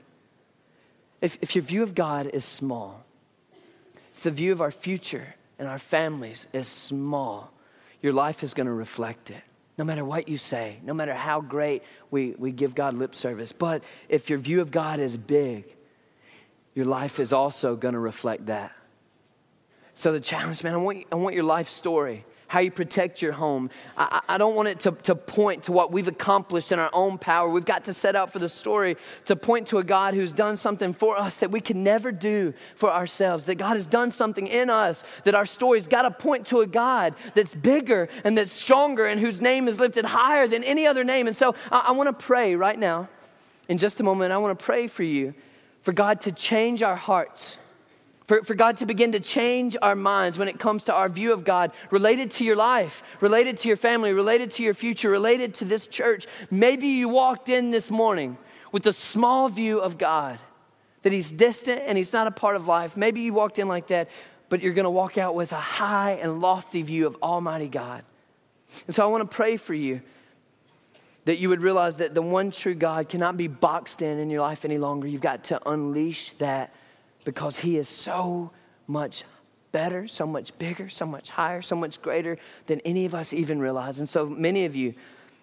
If, 1.21 1.37
if 1.41 1.55
your 1.55 1.63
view 1.63 1.83
of 1.83 1.95
God 1.95 2.29
is 2.33 2.43
small, 2.43 3.05
if 4.13 4.23
the 4.23 4.31
view 4.31 4.51
of 4.51 4.59
our 4.59 4.71
future 4.71 5.35
and 5.57 5.67
our 5.67 5.79
families 5.79 6.47
is 6.51 6.67
small, 6.67 7.51
your 8.01 8.11
life 8.11 8.43
is 8.43 8.53
going 8.53 8.67
to 8.67 8.73
reflect 8.73 9.29
it 9.29 9.41
no 9.77 9.83
matter 9.83 10.05
what 10.05 10.27
you 10.27 10.37
say, 10.37 10.79
no 10.83 10.93
matter 10.93 11.13
how 11.13 11.41
great 11.41 11.83
we, 12.11 12.35
we 12.37 12.51
give 12.51 12.75
God 12.75 12.93
lip 12.93 13.15
service. 13.15 13.51
But 13.51 13.83
if 14.07 14.29
your 14.29 14.39
view 14.39 14.61
of 14.61 14.71
God 14.71 14.99
is 14.99 15.17
big, 15.17 15.75
your 16.75 16.85
life 16.85 17.19
is 17.19 17.33
also 17.33 17.75
going 17.75 17.93
to 17.93 17.99
reflect 17.99 18.47
that. 18.47 18.71
So, 19.95 20.11
the 20.11 20.19
challenge, 20.19 20.63
man, 20.63 20.73
I 20.73 20.77
want, 20.77 21.05
I 21.11 21.15
want 21.15 21.35
your 21.35 21.43
life 21.43 21.69
story 21.69 22.25
how 22.53 22.59
you 22.59 22.69
protect 22.69 23.19
your 23.19 23.31
home. 23.31 23.71
I, 23.97 24.21
I, 24.29 24.37
don't 24.37 24.55
want 24.55 24.67
it 24.67 24.79
to, 24.81 24.91
to 24.91 25.15
point 25.15 25.63
to 25.63 25.71
what 25.71 25.91
we've 25.91 26.07
accomplished 26.07 26.71
in 26.71 26.77
our 26.77 26.91
own 26.93 27.17
power. 27.17 27.49
We've 27.49 27.65
got 27.65 27.85
to 27.85 27.93
set 27.93 28.15
out 28.15 28.31
for 28.31 28.37
the 28.37 28.47
story 28.47 28.95
to 29.25 29.35
point 29.35 29.69
to 29.69 29.79
a 29.79 29.83
God 29.83 30.13
who's 30.13 30.31
done 30.31 30.57
something 30.57 30.93
for 30.93 31.17
us 31.17 31.37
that 31.37 31.49
we 31.49 31.59
can 31.59 31.83
never 31.83 32.11
do 32.11 32.53
for 32.75 32.91
ourselves, 32.91 33.45
that 33.45 33.55
God 33.55 33.73
has 33.73 33.87
done 33.87 34.11
something 34.11 34.45
in 34.45 34.69
us, 34.69 35.03
that 35.23 35.33
our 35.33 35.47
story's 35.47 35.87
got 35.87 36.03
to 36.03 36.11
point 36.11 36.45
to 36.47 36.61
a 36.61 36.67
God 36.67 37.15
that's 37.33 37.55
bigger 37.55 38.07
and 38.23 38.37
that's 38.37 38.51
stronger 38.51 39.07
and 39.07 39.19
whose 39.19 39.41
name 39.41 39.67
is 39.67 39.79
lifted 39.79 40.05
higher 40.05 40.47
than 40.47 40.63
any 40.63 40.85
other 40.85 41.03
name. 41.03 41.25
And 41.25 41.35
so 41.35 41.55
I, 41.71 41.85
I 41.87 41.91
want 41.93 42.07
to 42.07 42.25
pray 42.25 42.55
right 42.55 42.77
now, 42.77 43.09
in 43.67 43.79
just 43.79 43.99
a 43.99 44.03
moment, 44.03 44.31
I 44.31 44.37
want 44.37 44.59
to 44.59 44.63
pray 44.63 44.85
for 44.85 45.01
you, 45.01 45.33
for 45.81 45.91
God 45.91 46.21
to 46.21 46.31
change 46.31 46.83
our 46.83 46.95
hearts 46.95 47.57
for, 48.25 48.43
for 48.43 48.55
God 48.55 48.77
to 48.77 48.85
begin 48.85 49.11
to 49.13 49.19
change 49.19 49.75
our 49.81 49.95
minds 49.95 50.37
when 50.37 50.47
it 50.47 50.59
comes 50.59 50.85
to 50.85 50.93
our 50.93 51.09
view 51.09 51.33
of 51.33 51.43
God 51.43 51.71
related 51.91 52.31
to 52.31 52.45
your 52.45 52.55
life, 52.55 53.03
related 53.19 53.57
to 53.59 53.67
your 53.67 53.77
family, 53.77 54.13
related 54.13 54.51
to 54.51 54.63
your 54.63 54.73
future, 54.73 55.09
related 55.09 55.55
to 55.55 55.65
this 55.65 55.87
church. 55.87 56.25
Maybe 56.49 56.87
you 56.87 57.09
walked 57.09 57.49
in 57.49 57.71
this 57.71 57.91
morning 57.91 58.37
with 58.71 58.85
a 58.87 58.93
small 58.93 59.49
view 59.49 59.79
of 59.79 59.97
God, 59.97 60.39
that 61.01 61.11
He's 61.11 61.29
distant 61.29 61.81
and 61.85 61.97
He's 61.97 62.13
not 62.13 62.27
a 62.27 62.31
part 62.31 62.55
of 62.55 62.67
life. 62.67 62.95
Maybe 62.95 63.21
you 63.21 63.33
walked 63.33 63.59
in 63.59 63.67
like 63.67 63.87
that, 63.87 64.09
but 64.49 64.61
you're 64.61 64.73
going 64.73 64.85
to 64.85 64.89
walk 64.89 65.17
out 65.17 65.35
with 65.35 65.51
a 65.51 65.55
high 65.55 66.13
and 66.13 66.41
lofty 66.41 66.81
view 66.81 67.05
of 67.07 67.17
Almighty 67.21 67.67
God. 67.67 68.03
And 68.87 68.95
so 68.95 69.03
I 69.03 69.07
want 69.07 69.29
to 69.29 69.35
pray 69.35 69.57
for 69.57 69.73
you 69.73 70.01
that 71.25 71.37
you 71.37 71.49
would 71.49 71.61
realize 71.61 71.97
that 71.97 72.13
the 72.13 72.21
one 72.21 72.51
true 72.51 72.73
God 72.73 73.09
cannot 73.09 73.37
be 73.37 73.47
boxed 73.47 74.01
in 74.01 74.19
in 74.19 74.29
your 74.29 74.41
life 74.41 74.65
any 74.65 74.77
longer. 74.77 75.07
You've 75.07 75.21
got 75.21 75.45
to 75.45 75.69
unleash 75.69 76.33
that 76.33 76.73
because 77.23 77.59
He 77.59 77.77
is 77.77 77.87
so 77.87 78.51
much 78.87 79.23
better, 79.71 80.07
so 80.07 80.25
much 80.25 80.57
bigger, 80.59 80.87
so 80.87 81.05
much 81.05 81.29
higher, 81.29 81.61
so 81.61 81.75
much 81.75 82.01
greater 82.01 82.37
than 82.67 82.79
any 82.81 83.05
of 83.05 83.15
us 83.15 83.33
even 83.33 83.59
realize. 83.59 83.99
And 83.99 84.07
so 84.07 84.25
many 84.25 84.65
of 84.65 84.75
you, 84.75 84.93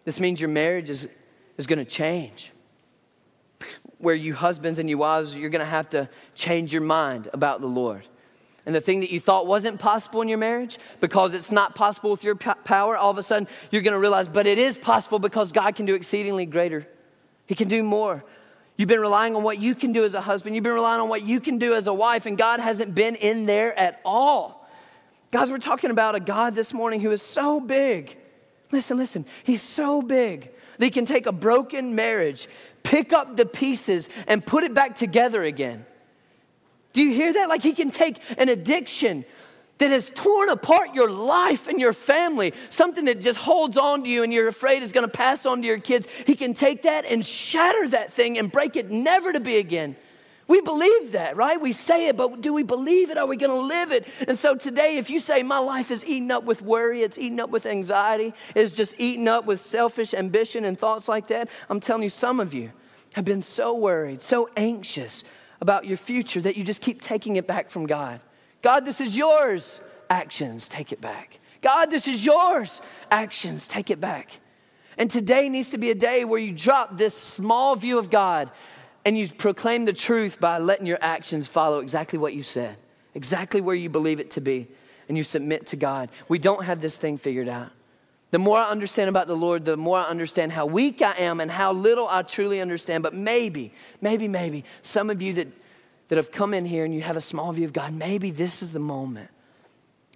this 0.04 0.20
means 0.20 0.40
your 0.40 0.48
marriage 0.48 0.88
is, 0.88 1.08
is 1.58 1.66
going 1.66 1.78
to 1.78 1.84
change. 1.84 2.52
Where 3.98 4.14
you 4.14 4.32
husbands 4.32 4.78
and 4.78 4.88
you 4.88 4.96
wives, 4.96 5.36
you're 5.36 5.50
going 5.50 5.60
to 5.60 5.66
have 5.66 5.90
to 5.90 6.08
change 6.34 6.72
your 6.72 6.82
mind 6.82 7.28
about 7.34 7.60
the 7.60 7.66
Lord. 7.66 8.06
And 8.64 8.74
the 8.74 8.80
thing 8.80 9.00
that 9.00 9.10
you 9.10 9.20
thought 9.20 9.46
wasn't 9.46 9.80
possible 9.80 10.22
in 10.22 10.28
your 10.28 10.38
marriage, 10.38 10.78
because 11.00 11.34
it's 11.34 11.50
not 11.50 11.74
possible 11.74 12.10
with 12.10 12.22
your 12.22 12.36
power, 12.36 12.96
all 12.96 13.10
of 13.10 13.18
a 13.18 13.22
sudden 13.22 13.48
you're 13.70 13.82
going 13.82 13.94
to 13.94 13.98
realize, 13.98 14.28
but 14.28 14.46
it 14.46 14.58
is 14.58 14.78
possible 14.78 15.18
because 15.18 15.50
God 15.50 15.74
can 15.74 15.86
do 15.86 15.94
exceedingly 15.94 16.46
greater. 16.46 16.86
He 17.46 17.54
can 17.54 17.68
do 17.68 17.82
more 17.82 18.22
You've 18.80 18.88
been 18.88 19.00
relying 19.00 19.36
on 19.36 19.42
what 19.42 19.60
you 19.60 19.74
can 19.74 19.92
do 19.92 20.04
as 20.04 20.14
a 20.14 20.22
husband. 20.22 20.54
You've 20.54 20.64
been 20.64 20.72
relying 20.72 21.02
on 21.02 21.10
what 21.10 21.20
you 21.20 21.38
can 21.38 21.58
do 21.58 21.74
as 21.74 21.86
a 21.86 21.92
wife, 21.92 22.24
and 22.24 22.38
God 22.38 22.60
hasn't 22.60 22.94
been 22.94 23.14
in 23.14 23.44
there 23.44 23.78
at 23.78 24.00
all. 24.06 24.66
Guys, 25.30 25.50
we're 25.50 25.58
talking 25.58 25.90
about 25.90 26.14
a 26.14 26.20
God 26.20 26.54
this 26.54 26.72
morning 26.72 26.98
who 27.00 27.10
is 27.10 27.20
so 27.20 27.60
big. 27.60 28.16
Listen, 28.72 28.96
listen. 28.96 29.26
He's 29.44 29.60
so 29.60 30.00
big 30.00 30.50
that 30.78 30.84
he 30.86 30.90
can 30.90 31.04
take 31.04 31.26
a 31.26 31.32
broken 31.32 31.94
marriage, 31.94 32.48
pick 32.82 33.12
up 33.12 33.36
the 33.36 33.44
pieces, 33.44 34.08
and 34.26 34.46
put 34.46 34.64
it 34.64 34.72
back 34.72 34.94
together 34.94 35.42
again. 35.42 35.84
Do 36.94 37.02
you 37.02 37.12
hear 37.12 37.34
that? 37.34 37.50
Like 37.50 37.62
he 37.62 37.74
can 37.74 37.90
take 37.90 38.16
an 38.38 38.48
addiction 38.48 39.26
that 39.80 39.90
has 39.90 40.10
torn 40.10 40.50
apart 40.50 40.94
your 40.94 41.10
life 41.10 41.66
and 41.66 41.80
your 41.80 41.94
family, 41.94 42.52
something 42.68 43.06
that 43.06 43.20
just 43.20 43.38
holds 43.38 43.78
on 43.78 44.04
to 44.04 44.08
you 44.08 44.22
and 44.22 44.32
you're 44.32 44.46
afraid 44.46 44.82
is 44.82 44.92
going 44.92 45.06
to 45.06 45.12
pass 45.12 45.46
on 45.46 45.62
to 45.62 45.66
your 45.66 45.80
kids, 45.80 46.06
he 46.26 46.36
can 46.36 46.52
take 46.54 46.82
that 46.82 47.06
and 47.06 47.24
shatter 47.24 47.88
that 47.88 48.12
thing 48.12 48.38
and 48.38 48.52
break 48.52 48.76
it 48.76 48.90
never 48.90 49.32
to 49.32 49.40
be 49.40 49.56
again. 49.56 49.96
We 50.46 50.60
believe 50.60 51.12
that, 51.12 51.36
right? 51.36 51.58
We 51.58 51.72
say 51.72 52.08
it, 52.08 52.16
but 52.16 52.40
do 52.40 52.52
we 52.52 52.62
believe 52.62 53.08
it? 53.10 53.16
Are 53.16 53.26
we 53.26 53.36
going 53.36 53.52
to 53.52 53.66
live 53.66 53.90
it? 53.90 54.06
And 54.28 54.38
so 54.38 54.54
today, 54.54 54.96
if 54.96 55.08
you 55.08 55.18
say, 55.18 55.42
My 55.42 55.60
life 55.60 55.90
is 55.90 56.04
eaten 56.04 56.30
up 56.30 56.44
with 56.44 56.60
worry, 56.60 57.02
it's 57.02 57.18
eaten 57.18 57.40
up 57.40 57.50
with 57.50 57.66
anxiety, 57.66 58.34
it's 58.54 58.72
just 58.72 58.96
eaten 58.98 59.28
up 59.28 59.46
with 59.46 59.60
selfish 59.60 60.12
ambition 60.12 60.64
and 60.64 60.78
thoughts 60.78 61.08
like 61.08 61.28
that, 61.28 61.48
I'm 61.70 61.80
telling 61.80 62.02
you, 62.02 62.08
some 62.08 62.40
of 62.40 62.52
you 62.52 62.72
have 63.12 63.24
been 63.24 63.42
so 63.42 63.76
worried, 63.76 64.22
so 64.22 64.50
anxious 64.56 65.24
about 65.60 65.86
your 65.86 65.96
future 65.96 66.40
that 66.40 66.56
you 66.56 66.64
just 66.64 66.82
keep 66.82 67.00
taking 67.00 67.36
it 67.36 67.46
back 67.46 67.70
from 67.70 67.86
God. 67.86 68.20
God, 68.62 68.84
this 68.84 69.00
is 69.00 69.16
yours. 69.16 69.80
Actions, 70.08 70.68
take 70.68 70.92
it 70.92 71.00
back. 71.00 71.38
God, 71.62 71.90
this 71.90 72.08
is 72.08 72.24
yours. 72.24 72.82
Actions, 73.10 73.66
take 73.66 73.90
it 73.90 74.00
back. 74.00 74.40
And 74.98 75.10
today 75.10 75.48
needs 75.48 75.70
to 75.70 75.78
be 75.78 75.90
a 75.90 75.94
day 75.94 76.24
where 76.24 76.40
you 76.40 76.52
drop 76.52 76.98
this 76.98 77.16
small 77.16 77.76
view 77.76 77.98
of 77.98 78.10
God 78.10 78.50
and 79.04 79.16
you 79.16 79.28
proclaim 79.28 79.84
the 79.84 79.92
truth 79.92 80.40
by 80.40 80.58
letting 80.58 80.86
your 80.86 80.98
actions 81.00 81.46
follow 81.46 81.78
exactly 81.78 82.18
what 82.18 82.34
you 82.34 82.42
said, 82.42 82.76
exactly 83.14 83.60
where 83.60 83.74
you 83.74 83.88
believe 83.88 84.20
it 84.20 84.32
to 84.32 84.40
be, 84.40 84.68
and 85.08 85.16
you 85.16 85.24
submit 85.24 85.66
to 85.68 85.76
God. 85.76 86.10
We 86.28 86.38
don't 86.38 86.64
have 86.64 86.80
this 86.80 86.98
thing 86.98 87.16
figured 87.16 87.48
out. 87.48 87.70
The 88.30 88.38
more 88.38 88.58
I 88.58 88.68
understand 88.68 89.08
about 89.08 89.26
the 89.26 89.36
Lord, 89.36 89.64
the 89.64 89.76
more 89.76 89.98
I 89.98 90.04
understand 90.04 90.52
how 90.52 90.66
weak 90.66 91.02
I 91.02 91.14
am 91.18 91.40
and 91.40 91.50
how 91.50 91.72
little 91.72 92.06
I 92.08 92.22
truly 92.22 92.60
understand. 92.60 93.02
But 93.02 93.14
maybe, 93.14 93.72
maybe, 94.00 94.28
maybe 94.28 94.64
some 94.82 95.10
of 95.10 95.20
you 95.20 95.32
that 95.34 95.48
that 96.10 96.16
have 96.16 96.32
come 96.32 96.52
in 96.52 96.64
here 96.64 96.84
and 96.84 96.92
you 96.92 97.02
have 97.02 97.16
a 97.16 97.20
small 97.20 97.52
view 97.52 97.64
of 97.64 97.72
God, 97.72 97.94
maybe 97.94 98.32
this 98.32 98.62
is 98.62 98.72
the 98.72 98.80
moment. 98.80 99.30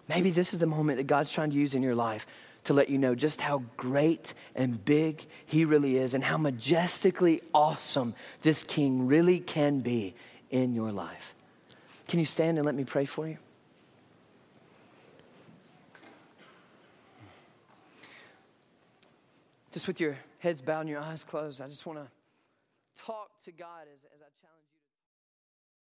Maybe 0.08 0.32
this 0.32 0.52
is 0.52 0.58
the 0.58 0.66
moment 0.66 0.98
that 0.98 1.06
God's 1.06 1.30
trying 1.30 1.50
to 1.50 1.56
use 1.56 1.76
in 1.76 1.84
your 1.84 1.94
life 1.94 2.26
to 2.64 2.74
let 2.74 2.90
you 2.90 2.98
know 2.98 3.14
just 3.14 3.40
how 3.40 3.62
great 3.76 4.34
and 4.56 4.84
big 4.84 5.24
He 5.46 5.64
really 5.64 5.96
is 5.96 6.14
and 6.14 6.24
how 6.24 6.36
majestically 6.36 7.42
awesome 7.54 8.12
this 8.42 8.64
King 8.64 9.06
really 9.06 9.38
can 9.38 9.80
be 9.80 10.16
in 10.50 10.74
your 10.74 10.90
life. 10.90 11.32
Can 12.08 12.18
you 12.18 12.26
stand 12.26 12.58
and 12.58 12.66
let 12.66 12.74
me 12.74 12.82
pray 12.82 13.04
for 13.04 13.28
you? 13.28 13.38
Just 19.70 19.86
with 19.86 20.00
your 20.00 20.16
heads 20.40 20.60
bowed 20.60 20.80
and 20.80 20.88
your 20.88 21.00
eyes 21.00 21.22
closed, 21.22 21.60
I 21.60 21.68
just 21.68 21.86
want 21.86 22.00
to 22.00 22.08
talk 23.00 23.30
to 23.44 23.52
God 23.52 23.86
as, 23.94 24.04
as 24.04 24.22
I. 24.22 24.23